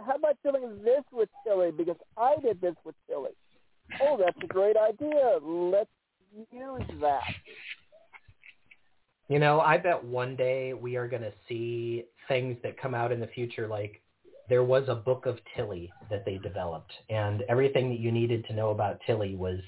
[0.00, 1.72] how about doing this with Tilly?
[1.72, 3.36] Because I did this with Tilly.
[4.00, 5.38] Oh, that's a great idea.
[5.42, 5.90] Let's
[6.50, 7.34] use that."
[9.28, 13.12] You know, I bet one day we are going to see things that come out
[13.12, 14.00] in the future like
[14.48, 18.54] there was a book of Tilly that they developed, and everything that you needed to
[18.54, 19.60] know about Tilly was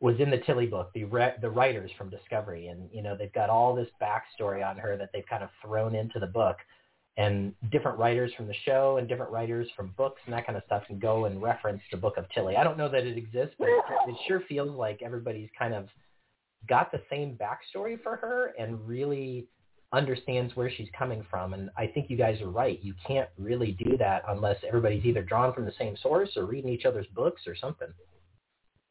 [0.00, 0.90] was in the Tilly book.
[0.94, 4.76] The re- the writers from Discovery, and you know they've got all this backstory on
[4.76, 6.58] her that they've kind of thrown into the book,
[7.16, 10.62] and different writers from the show and different writers from books and that kind of
[10.66, 12.56] stuff can go and reference the book of Tilly.
[12.56, 15.88] I don't know that it exists, but it, it sure feels like everybody's kind of
[16.68, 19.46] got the same backstory for her and really
[19.92, 21.54] understands where she's coming from.
[21.54, 22.78] And I think you guys are right.
[22.82, 26.70] You can't really do that unless everybody's either drawn from the same source or reading
[26.70, 27.88] each other's books or something.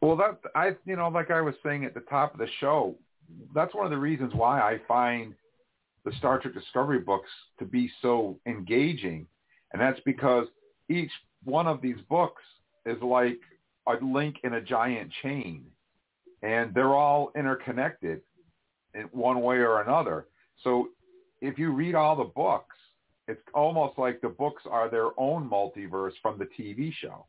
[0.01, 2.95] Well, that I, you know, like I was saying at the top of the show,
[3.53, 5.33] that's one of the reasons why I find
[6.05, 9.27] the Star Trek Discovery books to be so engaging,
[9.73, 10.47] and that's because
[10.89, 11.11] each
[11.43, 12.41] one of these books
[12.85, 13.39] is like
[13.87, 15.65] a link in a giant chain,
[16.41, 18.21] and they're all interconnected
[18.93, 20.27] in one way or another.
[20.63, 20.89] So
[21.41, 22.75] if you read all the books,
[23.27, 27.25] it's almost like the books are their own multiverse from the TV show.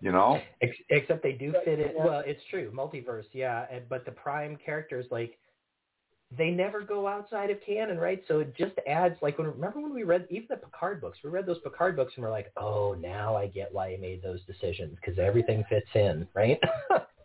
[0.00, 0.40] You know?
[0.88, 1.94] Except they do fit it.
[1.96, 3.66] Well, it's true, multiverse, yeah.
[3.70, 5.38] And, but the prime characters, like,
[6.36, 8.22] they never go outside of canon, right?
[8.26, 11.18] So it just adds, like, when remember when we read even the Picard books?
[11.22, 14.22] We read those Picard books and we're like, oh, now I get why he made
[14.22, 16.58] those decisions because everything fits in, right?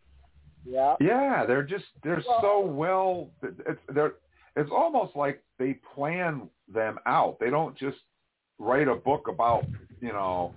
[0.66, 0.96] Yeah.
[1.00, 3.30] Yeah, they're just they're Well- so well.
[3.44, 4.14] It's they're
[4.56, 7.38] it's almost like they plan them out.
[7.40, 7.98] They don't just
[8.58, 9.66] write a book about
[10.02, 10.54] you know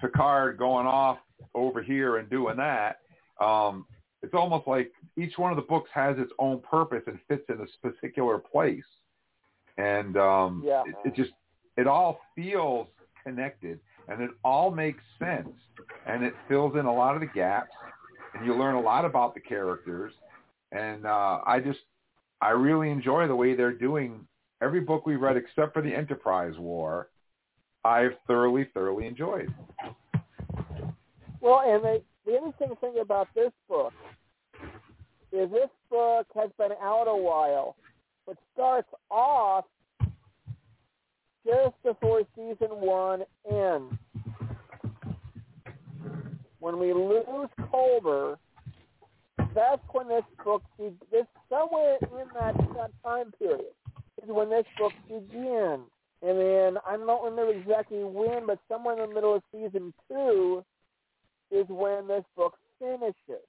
[0.00, 1.18] Picard going off
[1.54, 3.00] over here and doing that.
[3.40, 3.86] Um,
[4.22, 7.60] it's almost like each one of the books has its own purpose and fits in
[7.60, 8.84] a particular place,
[9.76, 10.82] and um, Yeah.
[10.86, 11.30] it, it just
[11.76, 12.88] it all feels
[13.22, 15.50] connected and it all makes sense
[16.06, 17.70] and it fills in a lot of the gaps
[18.38, 20.12] and you learn a lot about the characters.
[20.72, 21.80] And uh, I just,
[22.40, 24.26] I really enjoy the way they're doing
[24.62, 27.08] every book we read except for the Enterprise War.
[27.84, 29.52] I've thoroughly, thoroughly enjoyed.
[31.40, 33.92] Well, and the, the interesting thing about this book
[35.32, 37.76] is this book has been out a while,
[38.26, 39.64] but starts off
[41.46, 43.94] just before season one ends.
[46.60, 48.36] When we lose Culber,
[49.54, 53.72] that's when this book, this somewhere in that, that time period
[54.22, 55.86] is when this book begins.
[56.20, 60.64] And then I don't remember exactly when, but somewhere in the middle of season two
[61.50, 63.46] is when this book finishes.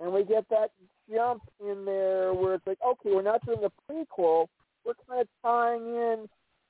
[0.00, 0.70] And we get that
[1.12, 4.46] jump in there where it's like, okay, we're not doing a prequel.
[4.84, 6.28] We're kind of tying in,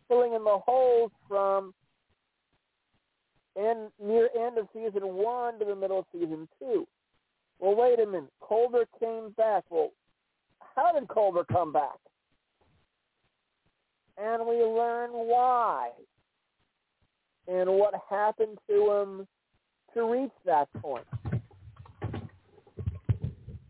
[0.08, 1.72] filling in the holes from
[3.56, 6.86] end, near end of season one to the middle of season two.
[7.58, 8.32] Well, wait a minute.
[8.42, 9.64] Culber came back.
[9.70, 9.90] Well,
[10.74, 11.98] how did Culber come back?
[14.16, 15.90] And we learn why
[17.48, 19.28] and what happened to him
[19.94, 21.06] to reach that point.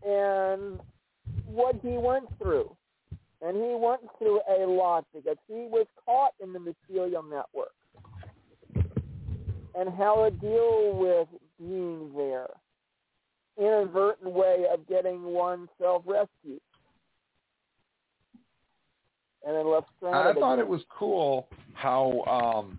[0.07, 0.81] And
[1.47, 2.75] what he went through.
[3.41, 7.75] And he went through a lot because he was caught in the mycelial network.
[9.77, 12.49] And how to deal with being there
[13.59, 16.61] inadvertent way of getting oneself rescued.
[19.47, 20.37] And then left stranded.
[20.37, 20.65] I thought again.
[20.65, 22.79] it was cool how um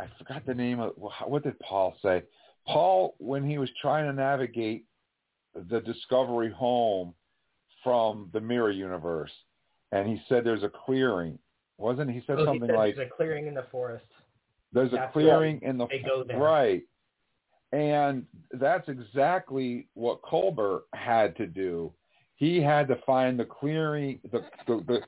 [0.00, 2.22] I forgot the name of what did Paul say?
[2.66, 4.86] Paul, when he was trying to navigate
[5.54, 7.14] the Discovery home
[7.84, 9.30] from the Mirror Universe,
[9.92, 11.38] and he said there's a clearing,
[11.78, 12.22] wasn't he?
[12.26, 14.06] Said Oh, he something said like there's a clearing in the forest.
[14.74, 16.36] There's a That's clearing in the They go there.
[16.38, 16.82] right,
[17.72, 21.92] and that's exactly what Culber had to do.
[22.36, 24.20] He had to find the clearing.
[24.32, 25.00] The the, the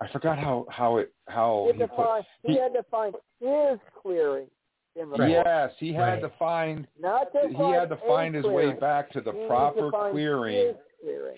[0.00, 2.06] I forgot how how it how he, had he to put.
[2.06, 4.46] find, he, he- had to find his clearing
[4.96, 5.32] in the Right.
[5.32, 5.46] forest.
[5.46, 6.22] Yes, he had Right.
[6.22, 8.78] to find Not to he find had to find his way clearing.
[8.80, 10.54] back to the He needed proper to find clearing.
[10.68, 11.36] his clearing.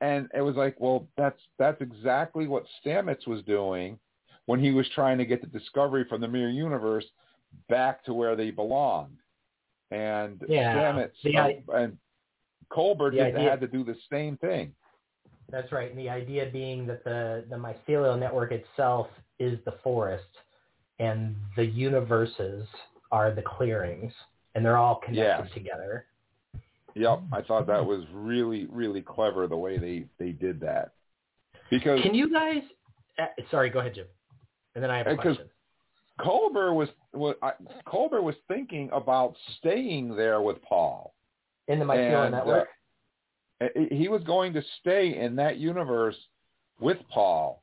[0.00, 3.98] and it was like, well, that's that's exactly what Stamets was doing
[4.46, 7.04] when he was trying to get the Discovery from the Mirror Universe
[7.68, 9.18] back to where they belonged.
[9.90, 11.96] And Yeah, Stamets the uh, and
[12.72, 14.72] Culber the did, idea- had to do the same thing.
[15.48, 15.90] That's right.
[15.90, 19.06] And the idea being that the, the mycelial network itself
[19.38, 20.24] is the forest
[20.98, 22.66] and the universes
[23.12, 24.12] are the clearings
[24.54, 25.54] and they're all connected Yes.
[25.54, 26.06] together.
[26.96, 30.92] Yep, I thought that was really really clever the way they they did that.
[31.70, 32.62] Because Can you guys,
[33.18, 34.06] uh, sorry, go ahead, Jim.
[34.76, 35.50] And then I have a Because- question.
[36.20, 37.52] Culber was, was I,
[37.86, 41.12] Culber was thinking about staying there with Paul.
[41.68, 42.68] In the mycelial and, uh, network?
[43.74, 46.16] he he was going to stay in that universe
[46.80, 47.62] with Paul.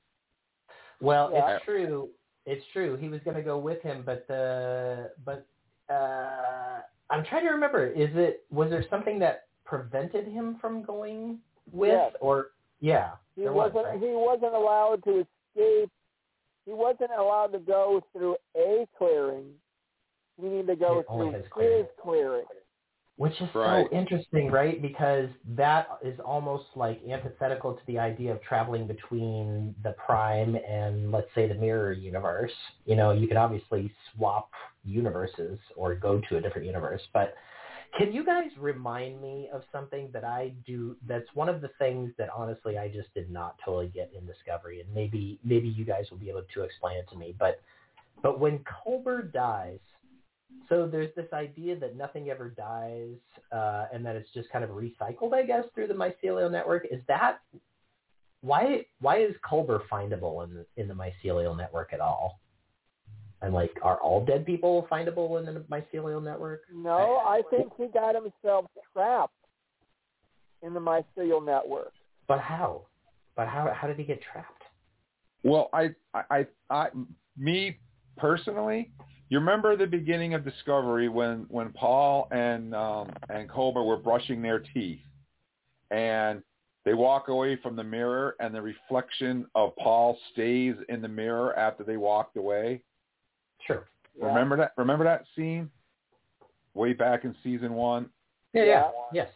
[1.01, 1.55] Well, Yeah.
[1.55, 2.09] it's true.
[2.45, 2.95] It's true.
[2.97, 5.47] He was going to go with him, but the but
[5.89, 7.87] uh, I'm trying to remember.
[7.87, 11.39] Is it was there something that prevented him from going
[11.71, 12.13] with, Yes.
[12.19, 13.99] or yeah, He there was, wasn't right?
[14.09, 15.91] he wasn't allowed to escape.
[16.65, 19.45] He wasn't allowed to go through a clearing.
[20.39, 21.77] He needed to go It through has clearing.
[21.79, 22.45] his clearing.
[23.17, 23.85] Which is Right.
[23.85, 24.81] so interesting, right?
[24.81, 31.11] Because that is almost like antithetical to the idea of traveling between the prime and
[31.11, 32.53] let's say the mirror universe.
[32.85, 34.49] You know, you can obviously swap
[34.83, 37.35] universes or go to a different universe, but
[37.97, 42.11] can you guys remind me of something that I do that's one of the things
[42.17, 46.05] that honestly I just did not totally get in Discovery and maybe maybe you guys
[46.09, 47.35] will be able to explain it to me.
[47.37, 47.59] But
[48.21, 49.79] but when Culber dies,
[50.69, 53.17] so there's this idea that nothing ever dies,
[53.51, 56.87] uh, and that it's just kind of recycled, I guess, through the mycelial network.
[56.89, 57.39] Is that
[58.41, 58.85] why?
[58.99, 62.39] Why is Culber findable in the, in the mycelial network at all?
[63.43, 66.61] And like, are all dead people findable in the mycelial network?
[66.73, 69.33] No, I think he got himself trapped
[70.61, 71.91] in the mycelial network.
[72.25, 72.83] But how?
[73.35, 73.69] But how?
[73.75, 74.63] How did he get trapped?
[75.43, 76.87] Well, I, I, I, I,
[77.37, 77.77] me
[78.17, 78.91] personally,
[79.27, 84.41] you remember the beginning of Discovery when when Paul and um, and Culber were brushing
[84.41, 85.01] their teeth,
[85.91, 86.41] and
[86.85, 91.59] they walk away from the mirror, and the reflection of Paul stays in the mirror
[91.59, 92.81] after they walked away.
[93.65, 93.87] Sure.
[94.19, 94.27] Yeah.
[94.27, 94.73] Remember that?
[94.77, 95.69] Remember that scene?
[96.73, 98.09] Way back in season one.
[98.53, 98.63] Yeah.
[98.65, 98.91] Yeah.
[99.13, 99.29] Yes.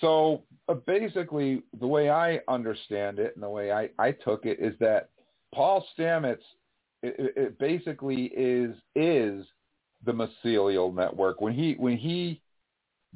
[0.00, 4.58] So uh, basically, the way I understand it and the way I, I took it
[4.60, 5.10] is that
[5.54, 6.38] Paul Stamets,
[7.02, 9.46] it, it- it basically is is
[10.04, 11.40] the mycelial network.
[11.40, 12.40] When he when he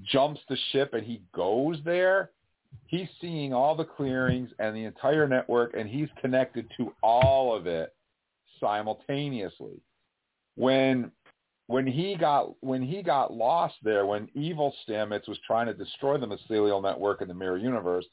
[0.02, 2.30] jumps the ship and he goes there,
[2.86, 7.66] he's seeing all the clearings and the entire network, and he's connected to all of
[7.66, 7.94] it
[8.60, 9.80] simultaneously.
[10.56, 11.10] When
[11.70, 16.18] when he got when he got lost there, when evil Stamets was trying to destroy
[16.18, 18.04] the mycelial network in the mirror universe,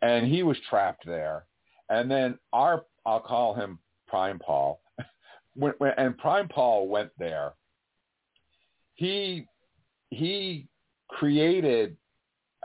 [0.00, 1.44] and he was trapped there,
[1.90, 3.78] and then our I'll call him
[4.08, 4.80] Prime Paul,
[5.54, 7.52] when, when, and Prime Paul went there.
[8.94, 9.46] He
[10.08, 10.66] he
[11.08, 11.98] created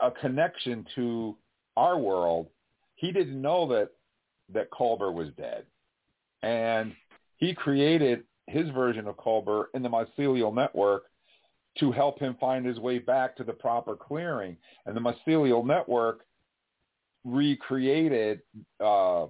[0.02, 1.36] a connection to
[1.76, 2.48] our world.
[2.96, 3.90] He didn't know that
[4.54, 5.66] that Culber was dead,
[6.44, 6.94] and
[7.40, 11.04] he created his version of Culber in the mycelial network
[11.80, 14.58] to help him find his way back to the proper clearing.
[14.86, 16.26] And the mycelial network
[17.24, 18.42] recreated
[18.80, 19.28] uh,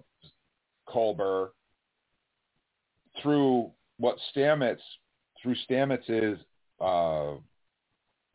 [0.87, 1.49] Culber
[3.21, 4.77] through what Stamets,
[5.41, 6.39] through Stamets's
[6.81, 7.33] uh,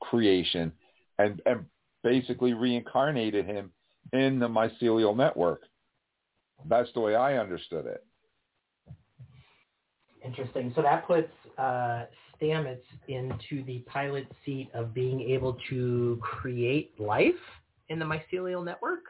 [0.01, 0.73] creation,
[1.19, 1.65] and, and
[2.03, 3.73] basically reincarnated him
[4.13, 5.63] in the mycelial network.
[6.69, 8.05] That's the way I understood it.
[10.25, 10.73] Interesting.
[10.75, 12.07] So that puts uh,
[12.41, 17.35] Stamets into the pilot seat of being able to create life
[17.89, 19.03] in the mycelial network.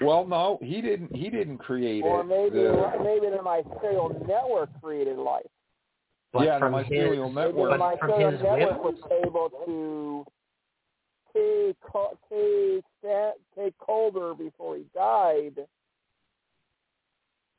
[0.00, 1.14] Well, no, he didn't.
[1.14, 2.24] He didn't create or it.
[2.24, 5.46] maybe The- maybe the mycelial network created life.
[6.32, 9.22] But Yeah, the mycelial his, network- Maybe the but from mycelial his network whim, was
[9.26, 10.24] able to
[11.34, 12.84] take Col- take
[13.54, 15.66] take Culber before he died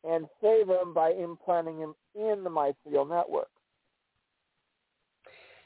[0.03, 3.49] and save him by implanting him in the mycelial network.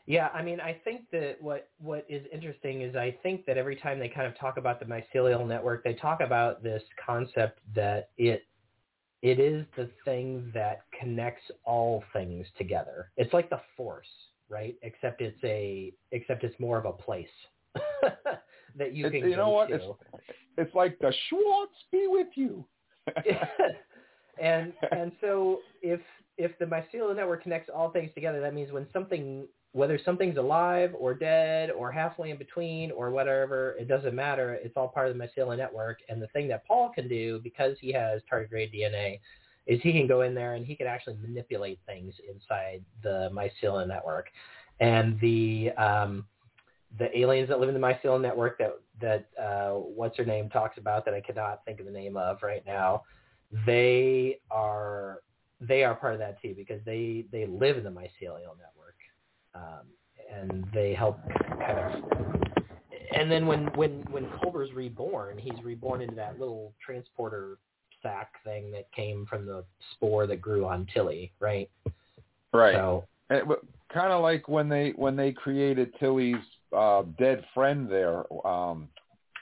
[0.05, 3.75] Yeah, I mean, I think that what what is interesting is I think that every
[3.75, 8.09] time they kind of talk about the mycelial network, they talk about this concept that
[8.17, 8.43] it
[9.21, 13.11] it is the thing that connects all things together.
[13.17, 14.07] It's like the force,
[14.47, 14.75] right?
[14.81, 17.27] Except it's a except it's more of a place
[18.77, 19.67] that you It's- can you know go what?
[19.69, 19.75] to.
[19.75, 19.91] It's-
[20.57, 22.65] It's like the Schwartz be with you.
[24.41, 25.99] and and so if
[26.37, 30.95] if the mycelial network connects all things together, that means when something whether something's alive
[30.97, 34.53] or dead or halfway in between or whatever, it doesn't matter.
[34.55, 35.99] It's all part of the mycelial network.
[36.09, 39.19] And the thing that Paul can do because he has tardigrade DNA
[39.67, 43.87] is he can go in there and he can actually manipulate things inside the mycelial
[43.87, 44.29] network.
[44.79, 46.25] And the um,
[46.97, 50.77] the aliens that live in the mycelial network that that uh, what's her name talks
[50.77, 53.03] about that I cannot think of the name of right now
[53.65, 55.21] they are
[55.59, 58.95] they are part of that too because they they live in the mycelial network
[59.55, 59.85] um,
[60.31, 61.19] and they help
[61.59, 62.03] kind of
[63.15, 67.57] and then when when when Culber's reborn he's reborn into that little transporter
[68.03, 71.69] sack thing that came from the spore that grew on Tilly right
[72.53, 72.75] Right.
[72.75, 76.35] so kind of like when they when they created Tilly's
[76.75, 78.23] uh, dead friend there.
[78.45, 78.89] Um,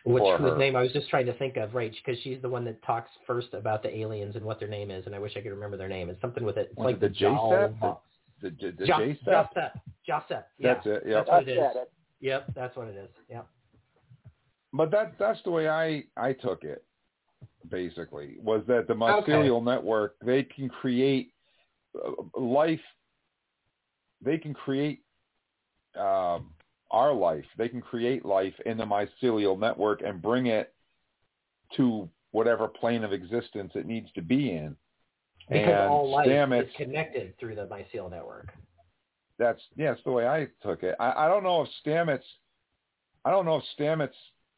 [0.05, 0.57] which whose her.
[0.57, 3.09] name I was just trying to think of right because she's the one that talks
[3.25, 5.77] first about the aliens and what their name is and I wish I could remember
[5.77, 7.99] their name it's something with it it's Was like it the Jal- J-Sep?
[8.41, 9.53] the the, the Jo- J-Sep?
[9.55, 9.71] Joseph.
[10.05, 10.43] Joseph.
[10.59, 10.73] Yeah.
[10.73, 11.03] That's it.
[11.07, 11.25] Yep.
[11.25, 11.75] That's what it is.
[12.21, 13.09] Yep, that's what it is.
[13.29, 13.47] Yep.
[14.73, 16.83] But that that's the way I I took it.
[17.69, 21.31] Basically, was that the mycelial network they can create
[21.95, 22.79] uh, life.
[24.21, 25.01] They can create
[25.99, 26.51] um,
[26.95, 27.45] our life.
[27.57, 30.73] They can create life in the mycelial network and bring it
[31.75, 34.75] to whatever plane of existence it needs to be in.
[35.49, 38.51] Because and all life Stamets, is connected through the mycelial network.
[39.37, 40.95] that's yeah, that's the way I took it.
[40.99, 42.23] I, I don't know if Stamets,
[43.25, 44.15] I don't know if Stamets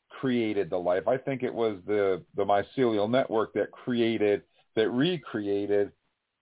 [0.10, 1.08] created the life.
[1.08, 4.44] I think it was the the mycelial network that created
[4.76, 5.92] that recreated.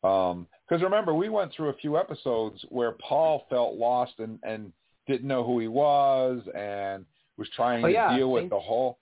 [0.04, 4.74] Um, because remember, we went through a few episodes where Paul felt lost and and
[5.08, 7.06] didn't know who he was and
[7.38, 9.00] was trying Oh, to yeah, deal with Saints- the whole,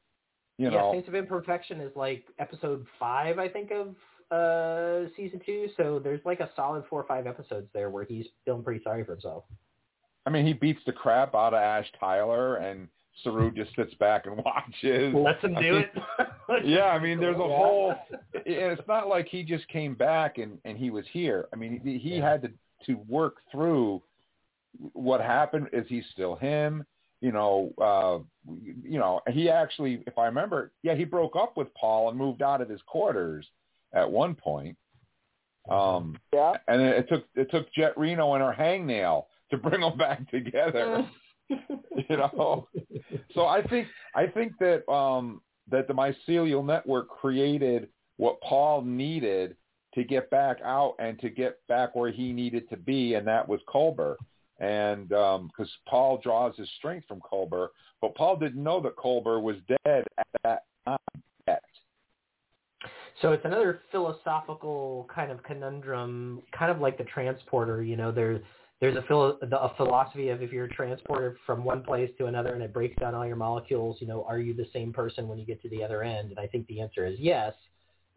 [0.58, 0.92] you yeah, know.
[0.94, 3.96] Saints of Imperfection is like episode five, I think, of
[4.32, 5.68] uh season two.
[5.78, 9.04] So there's like a solid four or five episodes there where he's feeling pretty sorry
[9.06, 9.44] for himself.
[10.26, 12.88] I mean, he beats the crap out of Ash Tyler, and
[13.24, 15.14] Saru just sits back and watches.
[15.14, 15.86] Lets him I do mean,
[16.20, 16.66] it.
[16.66, 17.46] yeah, I mean, there's a Yeah.
[17.58, 17.96] whole.
[18.34, 21.48] and It's not like he just came back and and he was here.
[21.54, 22.30] I mean, he, he Yeah.
[22.32, 22.52] had to
[22.88, 24.02] to work through
[24.78, 25.70] what happened.
[25.74, 26.86] Is he still him?
[27.22, 28.20] You know, uh,
[28.84, 32.42] you know, he actually, if I remember, yeah, he broke up with Paul and moved
[32.42, 33.48] out of his quarters
[33.94, 34.78] at one point.
[35.70, 36.54] Um, Yeah.
[36.68, 41.08] and it, took it took Jet Reno and her hangnail to bring them back together.
[41.50, 42.68] you know,
[43.34, 49.56] so I think I think that um, that the mycelial network created what Paul needed
[49.94, 53.48] to get back out and to get back where he needed to be, and that
[53.48, 54.16] was Culber.
[54.60, 57.70] And um, because Paul draws his strength from Culber,
[58.02, 60.98] but Paul didn't know that Culber was dead at that time
[61.48, 61.64] yet.
[63.22, 67.82] So it's another philosophical kind of conundrum, kind of like the transporter.
[67.82, 68.42] You know, there
[68.80, 72.62] there's a, philo- a philosophy of if you're transported from one place to another and
[72.62, 75.46] it breaks down all your molecules, you know, are you the same person when you
[75.46, 76.32] get to the other end?
[76.32, 77.54] And I think the answer is yes,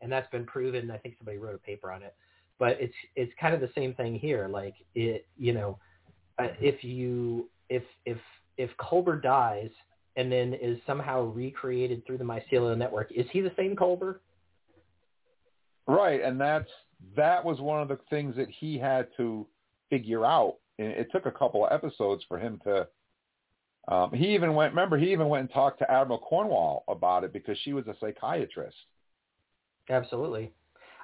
[0.01, 0.91] and that's been proven.
[0.91, 2.16] I think somebody wrote a paper on it,
[2.59, 4.49] but it's it's kind of the same thing here.
[4.49, 5.78] Like it, you know,
[6.39, 8.18] uh, if you if if
[8.57, 9.70] if Culber dies
[10.16, 14.16] and then is somehow recreated through the mycelial network, is he the same Culber?
[15.87, 16.68] Right, and that's
[17.16, 19.47] that was one of the things that he had to
[19.91, 20.57] figure out.
[20.78, 22.87] And it took a couple of episodes for him to.
[23.89, 24.72] Um, he even went.
[24.72, 27.95] Remember, he even went and talked to Admiral Cornwell about it because she was a
[28.01, 28.76] psychiatrist.
[29.89, 30.53] Absolutely,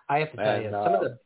[0.08, 1.18] I have to tell And, you uh, some of the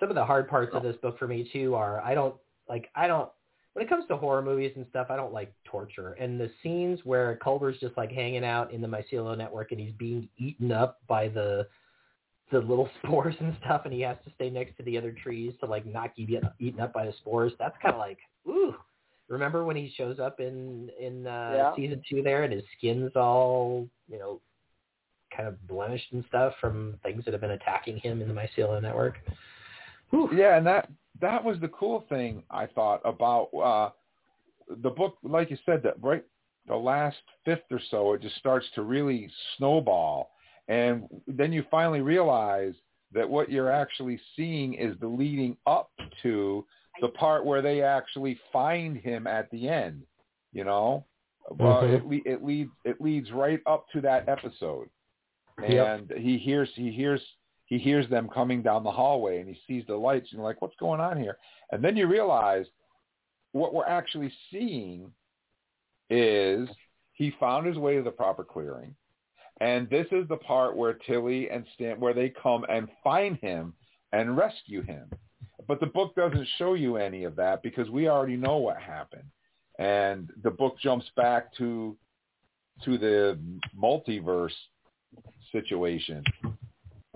[0.00, 2.34] some of the hard parts of this book for me too are I don't
[2.68, 3.28] like I don't
[3.74, 7.00] when it comes to horror movies and stuff I don't like torture and the scenes
[7.04, 10.98] where Culber's just like hanging out in the mycelial network and he's being eaten up
[11.08, 11.66] by the
[12.50, 15.54] the little spores and stuff and he has to stay next to the other trees
[15.60, 18.74] to like not get eaten up by the spores that's kind of like ooh
[19.28, 21.74] remember when he shows up in in uh Yeah.
[21.76, 24.40] season two there and his skin's all you know
[25.34, 28.80] kind of blemished and stuff from things that have been attacking him in the mycelial
[28.82, 29.16] network
[30.10, 30.28] Whew.
[30.34, 30.90] Yeah, and that
[31.22, 33.90] that was the cool thing I thought about uh,
[34.82, 35.16] the book.
[35.22, 36.24] Like you said, that right
[36.68, 40.30] the last fifth or so, it just starts to really snowball,
[40.68, 42.74] and then you finally realize
[43.14, 45.90] that what you're actually seeing is the leading up
[46.22, 46.64] to
[47.00, 50.02] the part where they actually find him at the end.
[50.52, 51.04] You know,
[51.50, 51.94] well, Mhm.
[51.94, 54.88] it, le- it leads it leads right up to that episode,
[55.62, 56.18] and Yep.
[56.18, 57.22] he hears he hears
[57.66, 60.60] he hears them coming down the hallway and he sees the lights and you're like,
[60.60, 61.38] what's going on here?
[61.70, 62.66] And then you realize
[63.52, 65.10] what we're actually seeing
[66.10, 66.68] is
[67.12, 68.94] he found his way to the proper clearing.
[69.60, 73.74] And this is the part where Tilly and Stan, where they come and find him
[74.12, 75.10] and rescue him.
[75.68, 79.28] But the book doesn't show you any of that because we already know what happened.
[79.78, 81.96] And the book jumps back to
[82.84, 83.38] to the
[83.78, 84.54] multiverse
[85.52, 86.24] situation.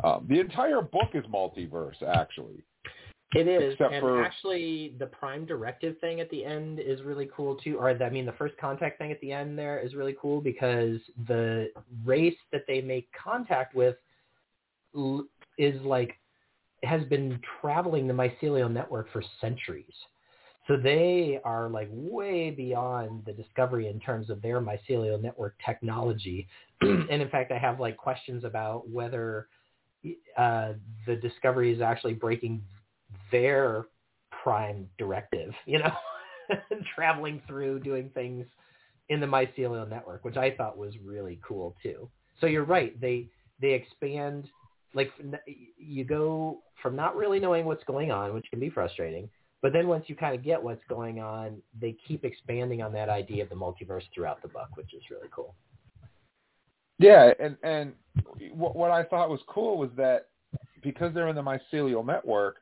[0.06, 2.62] Um, the entire book is multiverse, actually.
[3.34, 7.28] It is, Except and for- actually, the Prime Directive thing at the end is really
[7.36, 7.76] cool too.
[7.78, 11.00] Or I mean, the first contact thing at the end there is really cool because
[11.26, 11.70] the
[12.04, 13.96] race that they make contact with
[15.58, 16.14] is like
[16.84, 19.92] has been traveling the mycelial network for centuries.
[20.68, 26.46] So they are like way beyond the discovery in terms of their mycelial network technology.
[26.80, 29.48] and in fact, I have like questions about whether
[30.36, 30.72] uh,
[31.06, 32.62] the discovery is actually breaking
[33.30, 33.86] their
[34.42, 35.92] prime directive, you know,
[36.94, 38.46] traveling through doing things
[39.08, 42.08] in the mycelial network, which I thought was really cool too.
[42.40, 42.98] So you're right.
[43.00, 43.28] They,
[43.60, 44.48] they expand,
[44.94, 45.10] like
[45.78, 49.28] you go from not really knowing what's going on, which can be frustrating.
[49.62, 53.08] But then once you kind of get what's going on, they keep expanding on that
[53.08, 55.54] idea of the multiverse throughout the book, which is really cool.
[56.98, 57.92] Yeah, and and
[58.52, 60.28] what, what I thought was cool was that
[60.82, 62.56] because they're in the mycelial network,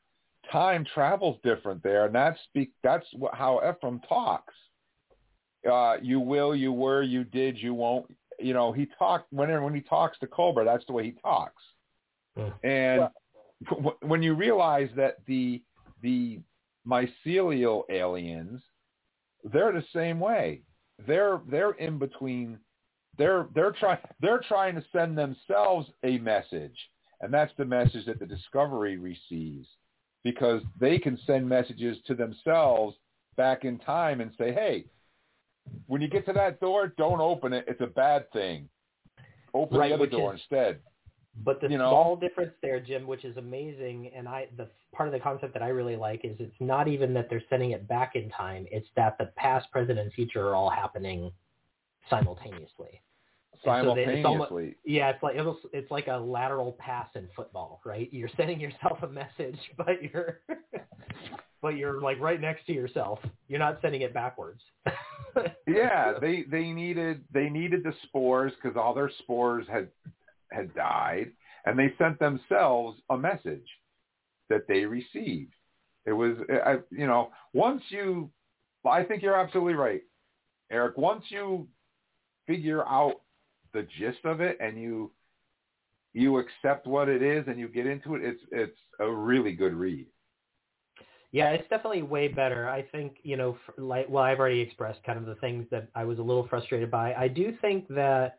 [0.50, 4.54] time travels different there, and that's be, that's what, how Ephraim talks.
[5.70, 8.06] Uh, you will, you were, you did, you won't.
[8.40, 11.62] You know, he talked whenever when he talks to Culber, that's the way he talks.
[12.36, 12.48] Hmm.
[12.66, 13.08] And
[13.70, 15.62] w- when you realize that the
[16.02, 16.40] the
[16.86, 18.60] mycelial aliens,
[19.44, 20.62] they're the same way.
[21.06, 22.58] They're they're in between.
[23.16, 26.76] They're they're trying they're trying to send themselves a message,
[27.20, 29.68] and that's the message that the Discovery receives,
[30.22, 32.96] because they can send messages to themselves
[33.36, 34.86] back in time and say, "Hey,
[35.86, 37.64] when you get to that door, don't open it.
[37.68, 38.68] It's a bad thing.
[39.52, 40.80] Open Right, the other door is- instead."
[41.36, 41.90] But the You know?
[41.90, 45.62] small difference there, Jim, which is amazing, and I the part of the concept that
[45.62, 48.88] I really like is it's not even that they're sending it back in time; it's
[48.94, 51.32] that the past, present, and future are all happening
[52.10, 52.88] simultaneously.
[52.90, 53.00] They-
[53.62, 53.94] it's almo-
[54.24, 58.08] Simultaneously, Yeah, it's like it's, it's like a lateral pass in football, right?
[58.12, 60.40] You're sending yourself a message, but you're
[61.62, 63.20] but you're like right next to yourself.
[63.48, 64.60] You're not sending it backwards.
[65.66, 69.88] yeah, they they needed they needed the spores because all their spores had
[70.50, 71.30] had died,
[71.64, 73.66] and they sent themselves a message
[74.50, 75.54] that they received.
[76.06, 78.30] It was, I, you know, once you,
[78.84, 80.02] I think you're absolutely right,
[80.70, 80.98] Eric.
[80.98, 81.66] Once you
[82.46, 83.20] figure out
[83.72, 85.10] the gist of it and you
[86.12, 89.74] you accept what it is and you get into it, it's it's a really good
[89.74, 90.06] read.
[91.32, 92.68] Yeah, it's definitely way better.
[92.68, 96.04] I think, you know, like, well, I've already expressed kind of the things that I
[96.04, 97.12] was a little frustrated by.
[97.14, 98.38] I do think that,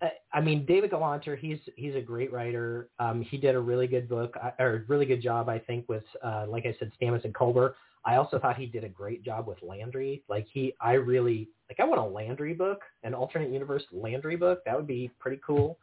[0.00, 2.88] I- I mean, David Galanter, he's he's a great writer.
[2.98, 6.04] Um, he did a really good book, uh, or really good job, I think, with,
[6.22, 7.74] uh, like I said, Stamets and Culber.
[8.06, 10.22] I also thought he did a great job with Landry.
[10.28, 11.80] Like he, I really like.
[11.80, 14.60] I want a Landry book, an alternate universe Landry book.
[14.64, 15.78] That would be pretty cool.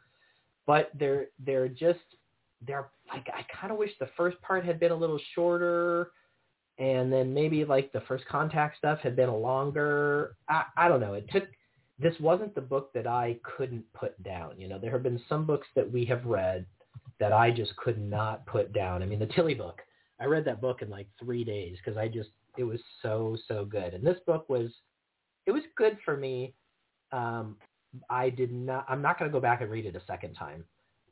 [0.66, 1.98] But they're they're just
[2.66, 6.12] they're like I kind of wish the first part had been a little shorter,
[6.78, 10.36] and then maybe like the first contact stuff had been a longer.
[10.48, 11.14] I I don't know.
[11.14, 11.44] It took.
[11.98, 14.58] This wasn't the book that I couldn't put down.
[14.58, 16.66] You know, there have been some books that we have read
[17.20, 19.02] that I just could not put down.
[19.02, 19.80] I mean, the Tilly book
[20.22, 23.64] I read that book in like three days because I just it was so so
[23.64, 23.94] good.
[23.94, 24.70] And this book was
[25.46, 26.54] it was good for me.
[27.10, 27.56] Um,
[28.08, 28.86] I did not.
[28.88, 30.64] I'm not going to go back and read it a second time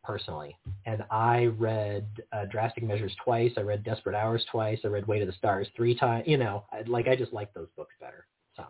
[0.04, 0.56] personally.
[0.86, 3.52] And I read uh, Drastic Measures twice.
[3.56, 4.78] I read Desperate Hours twice.
[4.84, 6.24] I read Way to the Stars three times.
[6.26, 8.26] You know, I, like I just like those books better.
[8.56, 8.64] So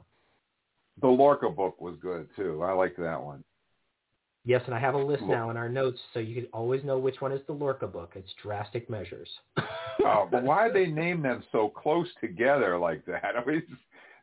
[1.00, 2.62] the Lorca book was good too.
[2.62, 3.44] I liked that one.
[4.46, 6.98] Yes, and I have a list now in our notes, so you can always know
[6.98, 8.12] which one is the Lorca book.
[8.14, 9.28] It's Drastic Measures.
[10.04, 13.34] oh, but why they name them so close together like that?
[13.38, 13.62] I mean,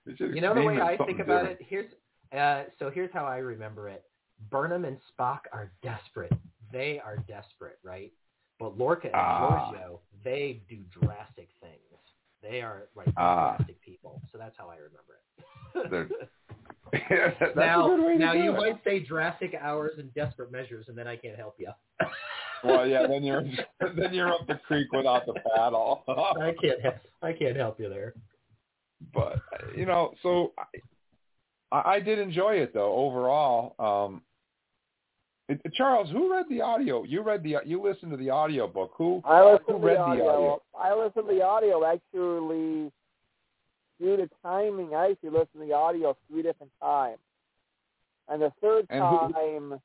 [0.05, 1.59] it's just you know the way I think about different.
[1.61, 1.65] it.
[1.67, 1.91] Here's
[2.37, 4.03] uh, so here's how I remember it.
[4.51, 6.33] Burnham and Spock are desperate.
[6.71, 8.11] They are desperate, right?
[8.59, 9.71] But Lorca and Ah.
[9.71, 11.73] Georgiou, they do drastic things.
[12.41, 13.55] They are like Ah.
[13.57, 14.21] drastic people.
[14.31, 15.19] So that's how I remember
[15.75, 16.11] it.
[17.55, 18.57] Now, a good way to now you it.
[18.57, 21.69] might say drastic hours and desperate measures, and then I can't help you.
[22.63, 23.43] Well, yeah, then you're
[23.95, 26.03] then you're up the creek without the paddle.
[26.07, 26.81] I can't.
[26.81, 26.89] he-
[27.21, 28.13] I can't help you there.
[29.13, 29.39] but
[29.75, 30.53] you know, so
[31.71, 33.75] I, I did enjoy it though overall.
[33.79, 34.21] Um,
[35.49, 37.03] it, Charles, who read the audio?
[37.03, 38.91] You read the you listened to the audio book.
[38.97, 40.25] Who I listened who to read the the audio.
[40.27, 40.61] audio?
[40.77, 42.91] I listened to the audio actually
[43.99, 44.93] due to timing.
[44.93, 47.19] I actually listened to the audio three different times,
[48.29, 49.81] and the third And who- time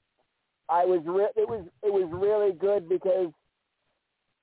[0.72, 3.30] I was re- it was it was really good because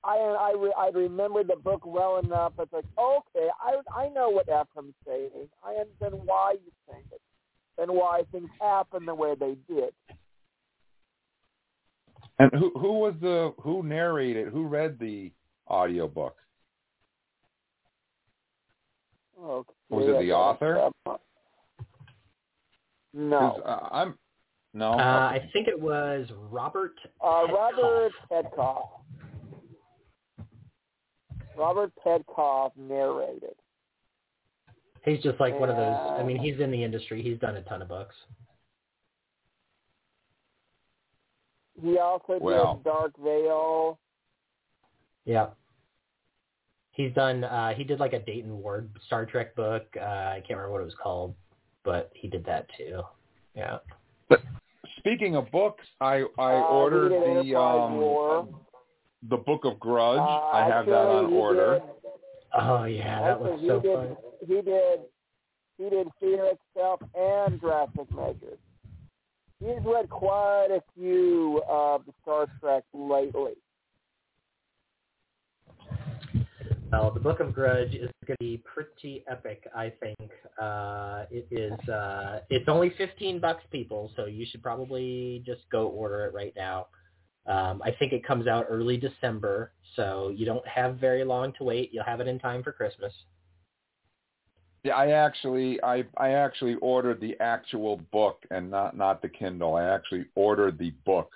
[0.04, 2.54] I I re- I remembered the book well enough.
[2.60, 5.50] It's like okay, I I know what Ephraim's saying.
[5.66, 7.22] I understand why you think it,
[7.82, 9.90] and why things happen the way they did.
[12.38, 14.50] And who who was the who narrated?
[14.50, 15.32] Who read the
[15.68, 16.36] audio book?
[19.44, 19.74] Okay.
[19.90, 20.92] Was it the author?
[23.14, 23.62] No.
[23.66, 24.14] uh, I'm
[24.74, 24.92] no.
[24.92, 26.96] Uh, I think it was Robert.
[27.22, 27.54] Uh, Petkoff.
[27.54, 28.88] Robert Petkoff.
[31.58, 33.56] Robert Petkoff narrated.
[35.06, 36.20] He's just like one of those.
[36.20, 37.22] I mean, he's in the industry.
[37.22, 38.16] He's done a ton of books.
[41.82, 42.76] He also Well.
[42.76, 44.00] did Dark Veil.
[45.26, 45.50] Yeah.
[46.92, 47.44] He's done.
[47.46, 49.86] Uh, he did like a Dayton Ward Star Trek book.
[49.96, 51.34] Uh, I can't remember what it was called,
[51.84, 53.02] but he did that too.
[53.56, 53.78] Yeah.
[55.00, 58.64] Speaking of books, I I Uh, ordered the um
[59.24, 60.20] the Book of Grudge.
[60.20, 61.80] Uh, I have that on order.
[61.80, 62.12] Did,
[62.54, 64.18] Oh yeah, that actually, looks he so did, fun.
[64.48, 65.00] He did.
[65.78, 68.60] He did Fear itself and Drastic Measures.
[69.60, 73.54] He's read quite a few of the Star Trek lately.
[76.92, 80.32] Well, the Book of Grudge is going to be pretty epic, I think.
[80.60, 81.88] Uh, it is.
[81.88, 86.54] Uh, it's only fifteen bucks, people, so you should probably just go order it right
[86.56, 86.88] now.
[87.46, 91.64] Um, I think it comes out early December, so you don't have very long to
[91.64, 91.92] wait.
[91.94, 93.14] You'll have it in time for Christmas.
[94.84, 99.76] Yeah, I actually I I actually ordered the actual book and not not the Kindle.
[99.76, 101.30] I actually ordered the book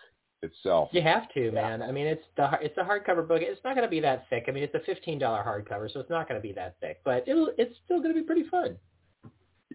[0.43, 0.89] itself.
[0.91, 1.81] You have to, man.
[1.81, 3.41] I mean, it's the it's a hardcover book.
[3.41, 4.45] It's not going to be that thick.
[4.47, 7.01] I mean, it's a fifteen dollar hardcover, so it's not going to be that thick,
[7.03, 8.77] but it'll it's still going to be pretty fun.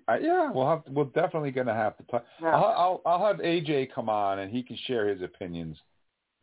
[0.09, 2.25] Uh, yeah, we'll have we're definitely going to have to talk.
[2.41, 5.77] Now, I'll, I'll I'll have AJ come on and he can share his opinions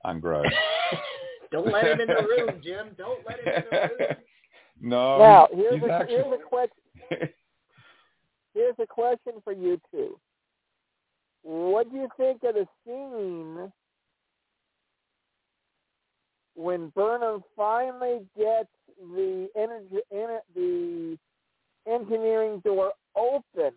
[0.04, 0.52] on Grudge.
[1.52, 2.90] Don't let him in the room, Jim.
[2.98, 4.16] Don't let him in the room.
[4.82, 7.30] no, now he's, here's he's a, actually here's a question.
[8.56, 10.18] Here's a question for you two.
[11.44, 13.72] What do you think of the scene
[16.56, 21.18] when Burnham finally gets the energy, en- the
[21.88, 23.72] engineering door open?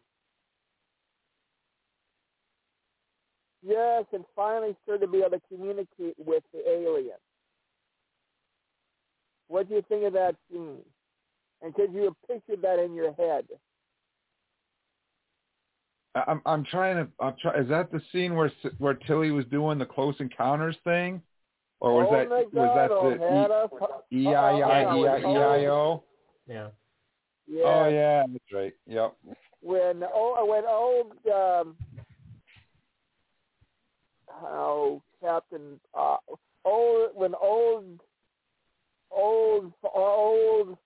[3.63, 7.17] Yes, and finally started to be able to communicate with the alien.
[9.49, 10.79] What do you think of that scene?
[11.63, 13.47] And could you have pictured that in your head?
[16.15, 19.79] I'm I'm trying to I'm try, is that the scene where where Tilly was doing
[19.79, 21.23] the close encounters thing,
[21.81, 23.71] or was oh that was that God, had us-
[24.11, 26.03] the E I I oh, E I E I O?
[26.47, 26.69] Yeah.
[27.47, 27.63] Yeah.
[27.65, 28.75] Oh yeah, that's right.
[28.87, 29.15] Yep.
[29.63, 31.77] When oh when old um
[34.43, 36.17] oh Captain uh
[36.65, 38.01] old when old
[39.11, 40.79] old old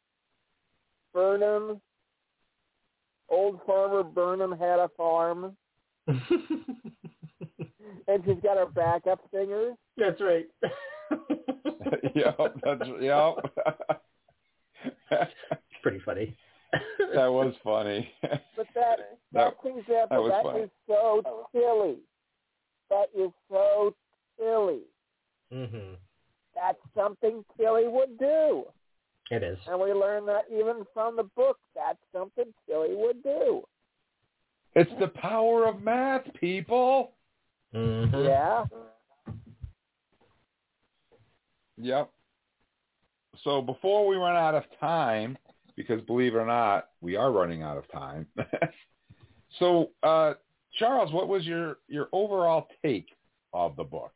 [1.12, 1.80] Burnham
[3.28, 5.57] old farmer Burnham had a farm,
[6.07, 6.20] and
[8.24, 9.74] she's got her backup singers.
[9.97, 10.47] That's right.
[12.14, 13.34] yep, that's yep.
[15.82, 16.36] Pretty funny.
[17.14, 18.11] that was funny.
[18.57, 18.97] But that
[19.32, 20.28] That- that's example.
[20.28, 21.99] that was That so silly.
[22.90, 23.95] That is so
[24.38, 24.80] silly.
[25.53, 25.97] mhm.
[26.55, 28.64] That's something Tilly would do.
[29.30, 29.59] It is.
[29.66, 31.59] And we learn that even from the book.
[31.74, 33.62] That's something Tilly would do.
[34.74, 37.12] It's the power of math, people.
[37.74, 38.12] Mhm.
[38.26, 38.64] Yeah.
[41.78, 42.10] Yep.
[43.44, 45.38] So before we run out of time,
[45.76, 48.26] because believe it or not, we are running out of time.
[49.58, 50.34] so, uh,
[50.78, 53.08] Charles, what was your your overall take
[53.52, 54.12] of the book?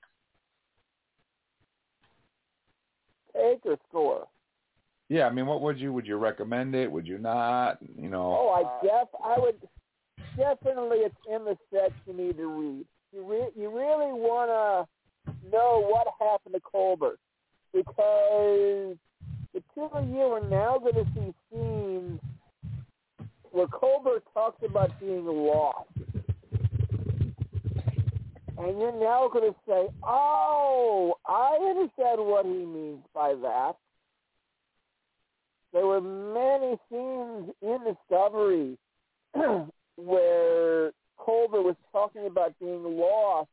[3.34, 4.26] Take or score.
[5.09, 6.90] Yeah, I mean, what would you would you recommend it?
[6.90, 7.78] Would you not?
[7.96, 8.36] You know.
[8.38, 9.57] Oh, I def I would
[10.36, 12.86] definitely it's in the set you need to read.
[13.12, 17.16] You re- you really want to know what happened to Culber
[17.77, 18.97] because
[19.53, 22.20] the two of you are now going to see scenes
[23.51, 25.89] where Culber talks about being lost.
[28.59, 33.74] And you're now going to say, oh, I understand what he means by that.
[35.74, 38.79] There were many scenes in Discovery
[39.97, 43.51] where Culber was talking about being lost,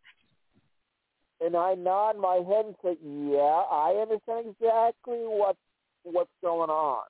[1.43, 5.57] and I nod my head and say, "Yeah, I understand exactly what
[6.03, 7.03] what's going on."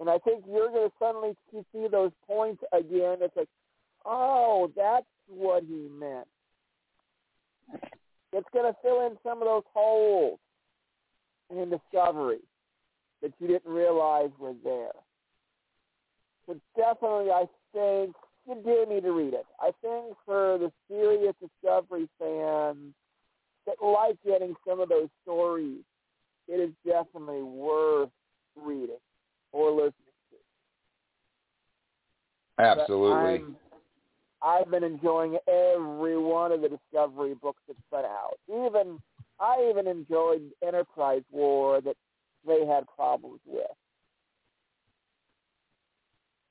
[0.00, 3.18] And I think you're going to suddenly see- those points again.
[3.20, 3.48] It's like,
[4.04, 6.26] oh, that's what he meant.
[8.32, 10.40] It's going to fill in some of those holes
[11.50, 12.40] in Discovery
[13.22, 14.92] that you didn't realize were there.
[16.46, 19.46] So definitely, I think you do need to read it.
[19.60, 22.94] I think for the serious Discovery fans
[23.66, 25.80] that like getting some of those stories,
[26.48, 28.10] it is definitely worth
[28.56, 28.96] reading
[29.52, 29.92] or listening
[32.58, 32.62] to.
[32.62, 33.54] Absolutely.
[34.42, 38.36] I've been enjoying every one of the Discovery books that's been out.
[38.48, 39.00] Even
[39.40, 41.96] I even enjoyed Enterprise War that
[42.46, 43.66] they had problems with.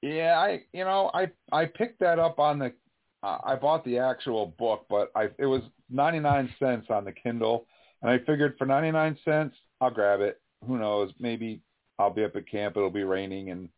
[0.02, 2.74] Yeah, I you know I I picked that up on the
[3.22, 5.62] uh, I bought the actual book, but I it was
[5.94, 7.68] ninety nine cents on the Kindle,
[8.02, 10.42] and I figured for ninety nine cents I'll grab it.
[10.68, 11.12] Who knows?
[11.20, 11.62] Maybe
[12.00, 12.76] I'll be up at camp.
[12.76, 13.70] It'll be raining, and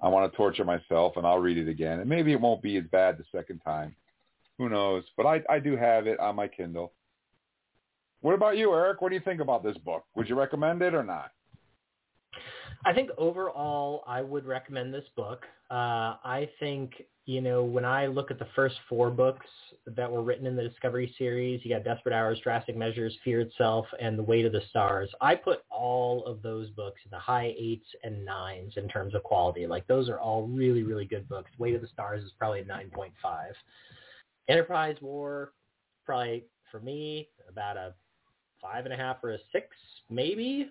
[0.00, 2.76] I want to torture myself, and I'll read it again, and maybe it won't be
[2.76, 3.94] as bad the second time.
[4.58, 5.04] Who knows?
[5.16, 6.92] But I I do have it on my Kindle.
[8.20, 9.02] What about you, Eric?
[9.02, 10.04] What do you think about this book?
[10.14, 11.32] Would you recommend it or not?
[12.86, 15.44] I think overall, I would recommend this book.
[15.70, 19.46] Uh, I think, you know, when I look at the first four books
[19.86, 23.86] that were written in the Discovery series, you got Desperate Hours, Drastic Measures, Fear Itself,
[23.98, 25.10] and The Way to the Stars.
[25.22, 29.22] I put all of those books in the high eights and nines in terms of
[29.22, 29.66] quality.
[29.66, 31.50] Like those are all really, really good books.
[31.58, 33.10] Weight of the Stars is probably a 9.5.
[34.48, 35.52] Enterprise War,
[36.04, 37.94] probably for me, about a
[38.60, 39.68] five and a half or a six,
[40.10, 40.70] maybe.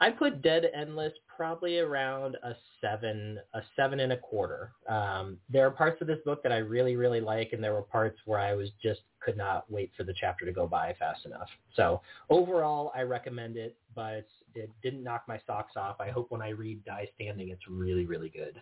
[0.00, 4.72] I put Dead Endless probably around a seven, a seven and a quarter.
[4.88, 7.82] Um, there are parts of this book that I really, really like, and there were
[7.82, 11.26] parts where I was just could not wait for the chapter to go by fast
[11.26, 11.48] enough.
[11.74, 15.96] So overall, I recommend it, but it didn't knock my socks off.
[16.00, 18.60] I hope when I read Die Standing, it's really, really good.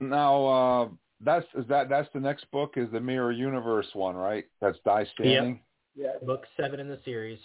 [0.00, 0.88] Now, uh,
[1.22, 4.44] that's is that that's the next book is the Mirror Universe one, right?
[4.60, 5.60] That's Die Standing.
[5.94, 6.12] Yeah.
[6.22, 7.38] Book seven in the series.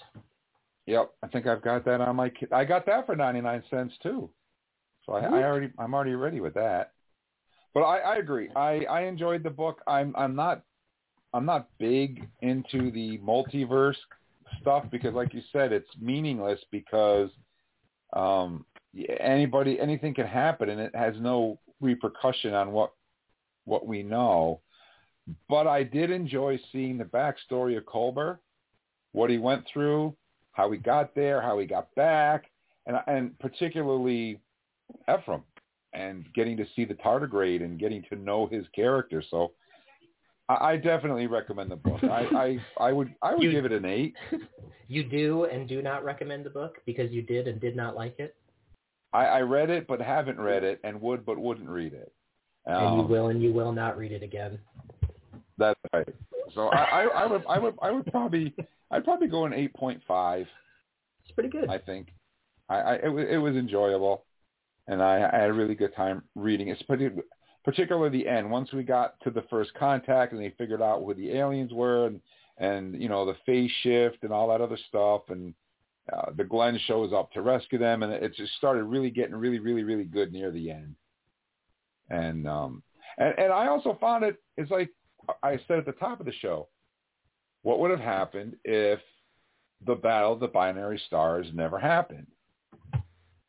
[0.88, 2.30] Yep, I think I've got that on my.
[2.30, 4.30] ki- I got that for ninety nine cents too,
[5.06, 6.94] so I, I already I'm already ready with that.
[7.74, 8.50] But I, I agree.
[8.56, 9.82] I, I enjoyed the book.
[9.88, 10.64] I'm I'm not
[11.34, 13.96] I'm not big into the multiverse
[14.60, 17.30] stuff because, like you said, it's meaningless because
[18.14, 18.66] um,
[19.20, 22.92] anybody anything can happen and it has no repercussion on what
[23.66, 24.62] what we know.
[25.48, 28.40] But I did enjoy seeing the backstory of Culber,
[29.14, 30.16] what he went through,
[30.54, 32.46] how he got there, how he got back,
[32.86, 34.40] and and particularly
[35.10, 35.44] Ephraim
[35.94, 39.22] and getting to see the tardigrade and getting to know his character.
[39.30, 39.52] So
[40.50, 42.02] I, I definitely recommend the book.
[42.04, 44.16] I, I, I would I would You- give it an eight.
[44.88, 48.20] You do and do not recommend the book because you did and did not like
[48.20, 48.36] it,
[49.14, 52.12] I, I read it but haven't read it and would but wouldn't read it.
[52.66, 54.60] and you Um, will and you will not read it again.
[55.58, 56.08] That's right.
[56.54, 58.54] So I, I, I would I would I would probably
[58.92, 60.48] I'd probably go an eight point five.
[61.24, 61.70] It's pretty good.
[61.70, 62.10] I think.
[62.70, 64.26] I, I it, wa- it was enjoyable.
[64.88, 66.84] and I, I had a really good time reading it,
[67.64, 68.50] particularly the end.
[68.50, 72.08] Once we got to the first contact and they figured out who the aliens were
[72.08, 72.22] and
[72.58, 75.54] and you know the phase shift and all that other stuff and
[76.12, 79.60] uh, the Glenn shows up to rescue them and it just started really getting really
[79.60, 80.96] really really good near the end
[82.10, 82.84] and um
[83.18, 84.90] and, and I also found it it's like
[85.44, 86.68] I said at the top of the show
[87.64, 89.00] what would have happened if
[89.86, 92.28] the battle of the binary stars never happened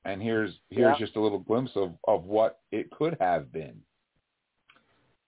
[0.05, 1.07] and here's here's yeah.
[1.07, 3.81] just a little glimpse of of what it could have been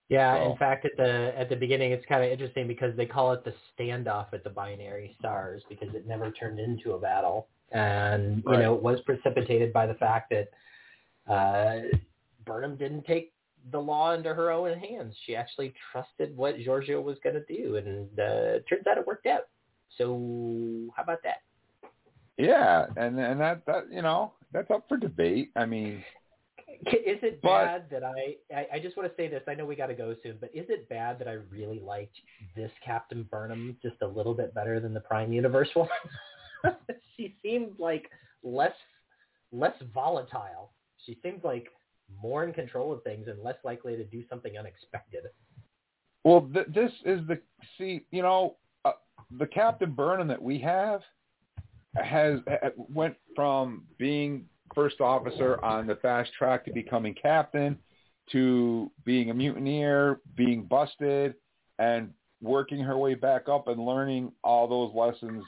[0.08, 0.52] yeah, so.
[0.52, 3.44] in fact, at the at the beginning, it's kind of interesting because they call it
[3.44, 8.58] the standoff at the binary stars because it never turned into a battle, and you
[8.58, 11.96] know it was precipitated by the fact that uh,
[12.44, 13.32] Burnham didn't take
[13.70, 15.14] the law into her own hands.
[15.24, 19.26] She actually trusted what Georgiou was going to do, and uh, turns out it worked
[19.26, 19.48] out.
[19.96, 21.42] So how about that?
[22.36, 25.50] Yeah, and and that that you know that's up for debate.
[25.56, 26.02] I mean,
[26.86, 29.42] is it bad but, that I, I, I just want to say this.
[29.46, 32.16] I know we got to go soon, but is it bad that I really liked
[32.56, 35.88] this Captain Burnham just a little bit better than the Prime Universe one?
[37.16, 38.10] she seemed like
[38.42, 38.74] less
[39.52, 40.72] less volatile.
[41.06, 41.68] She seemed like
[42.22, 45.24] more in control of things and less likely to do something unexpected.
[46.24, 47.38] Well, th- this is the
[47.76, 48.92] see, you know, uh,
[49.38, 51.00] the Captain Burnham that we have
[51.96, 52.40] has
[52.92, 57.78] went from being first officer on the fast track to becoming captain
[58.32, 61.34] to being a mutineer, being busted,
[61.78, 65.44] and working her way back up and learning all those lessons,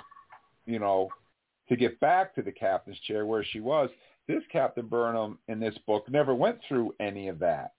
[0.67, 1.09] you know,
[1.69, 3.91] to get back to the captain's chair where she was.
[4.29, 7.75] This Captain Burnham in this book never went through any of that.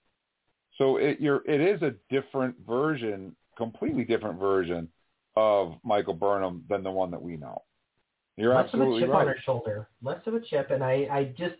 [0.78, 4.88] So it, you're, it is a different version, completely different version
[5.36, 7.62] of Michael Burnham than the one that we know.
[8.36, 9.20] You're less absolutely of a chip right.
[9.20, 11.56] on her shoulder, less of a chip, and I, I just,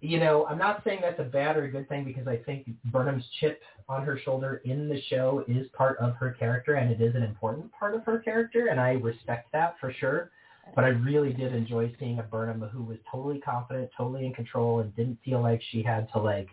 [0.00, 2.68] you know, I'm not saying that's a bad or a good thing because I think
[2.86, 7.00] Burnham's chip on her shoulder in the show is part of her character, and it
[7.00, 10.30] is an important part of her character, and I respect that for sure.
[10.74, 14.80] But I really did enjoy seeing a Burnham who was totally confident, totally in control,
[14.80, 16.48] and didn't feel like she had to like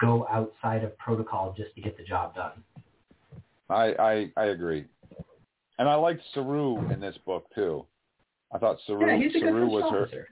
[0.00, 2.62] go outside of protocol just to get the job done.
[3.70, 4.86] I I, I agree,
[5.78, 7.86] and I liked Saru in this book too.
[8.52, 10.26] I thought Saru, yeah, Saru was her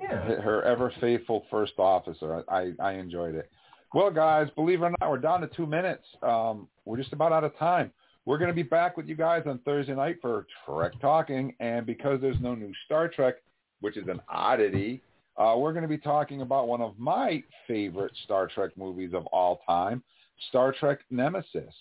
[0.00, 0.40] yeah.
[0.40, 2.44] her ever faithful first officer.
[2.48, 3.50] I, I enjoyed it.
[3.94, 6.04] Well, guys, believe it or not, we're down to two minutes.
[6.22, 7.90] Um, we're just about out of time.
[8.28, 11.86] We're going to be back with you guys on Thursday night for Trek Talking, and
[11.86, 13.36] because there's no new Star Trek,
[13.80, 15.00] which is an oddity,
[15.38, 19.24] uh, we're going to be talking about one of my favorite Star Trek movies of
[19.28, 20.02] all time,
[20.50, 21.72] Star Trek Nemesis.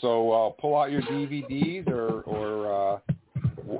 [0.00, 2.98] So uh, pull out your DVDs or, or uh,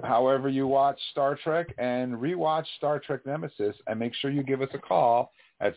[0.07, 4.63] however you watch Star Trek and rewatch Star Trek Nemesis and make sure you give
[4.63, 5.75] us a call at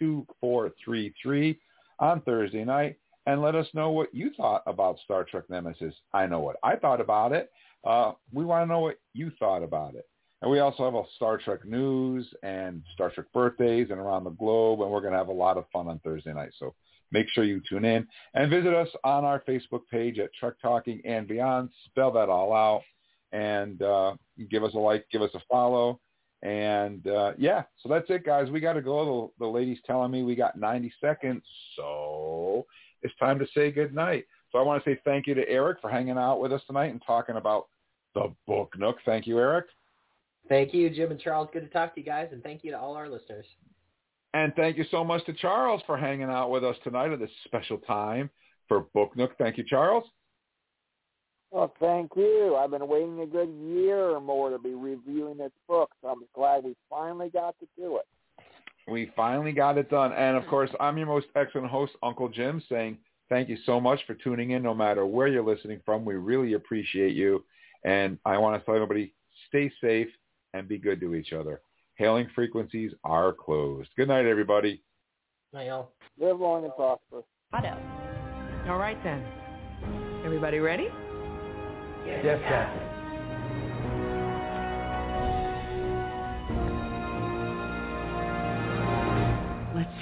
[0.00, 1.58] 646-668-2433
[1.98, 5.94] on Thursday night and let us know what you thought about Star Trek Nemesis.
[6.12, 7.50] I know what I thought about it.
[7.84, 10.08] Uh, we want to know what you thought about it.
[10.40, 14.30] And we also have a Star Trek news and Star Trek birthdays and around the
[14.30, 16.50] globe, and we're going to have a lot of fun on Thursday night.
[16.58, 16.74] So
[17.12, 21.02] Make sure you tune in and visit us on our Facebook page at Trek Talking
[21.04, 21.68] and Beyond.
[21.84, 22.82] Spell that all out
[23.32, 24.16] and uh,
[24.50, 26.00] give us a like, give us a follow.
[26.42, 28.50] And uh, yeah, so that's it, guys.
[28.50, 29.30] We got to go.
[29.38, 31.44] The, the lady's telling me we got 90 seconds,
[31.76, 32.66] so
[33.02, 34.26] it's time to say good night.
[34.50, 36.92] So I want to say thank you to Eric for hanging out with us tonight
[36.92, 37.68] and talking about
[38.14, 38.96] the Book Nook.
[39.04, 39.66] Thank you, Eric.
[40.48, 41.48] Thank you, Jim and Charles.
[41.52, 43.46] Good to talk to you guys, and thank you to all our listeners.
[44.34, 47.30] And thank you so much to Charles for hanging out with us tonight at this
[47.44, 48.30] special time
[48.68, 49.36] for Book Nook.
[49.38, 50.04] Thank you, Charles.
[51.50, 52.56] Well, thank you.
[52.58, 56.22] I've been waiting a good year or more to be reviewing this book, so I'm
[56.34, 58.06] glad we finally got to do it.
[58.88, 60.12] We finally got it done.
[60.12, 64.00] And of course, I'm your most excellent host, Uncle Jim, saying thank you so much
[64.06, 66.04] for tuning in no matter where you're listening from.
[66.04, 67.44] We really appreciate you.
[67.84, 69.14] And I want to tell everybody,
[69.48, 70.08] stay safe
[70.54, 71.60] and be good to each other.
[71.96, 73.88] Hailing frequencies are closed.
[73.96, 74.82] Good night, everybody.
[75.52, 75.92] Night, y'all.
[76.18, 77.22] Live long and prosper.
[77.52, 77.76] Auto.
[78.68, 79.24] All right, then.
[80.24, 80.88] Everybody ready?
[82.06, 82.91] Yes, yes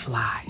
[0.05, 0.50] fly.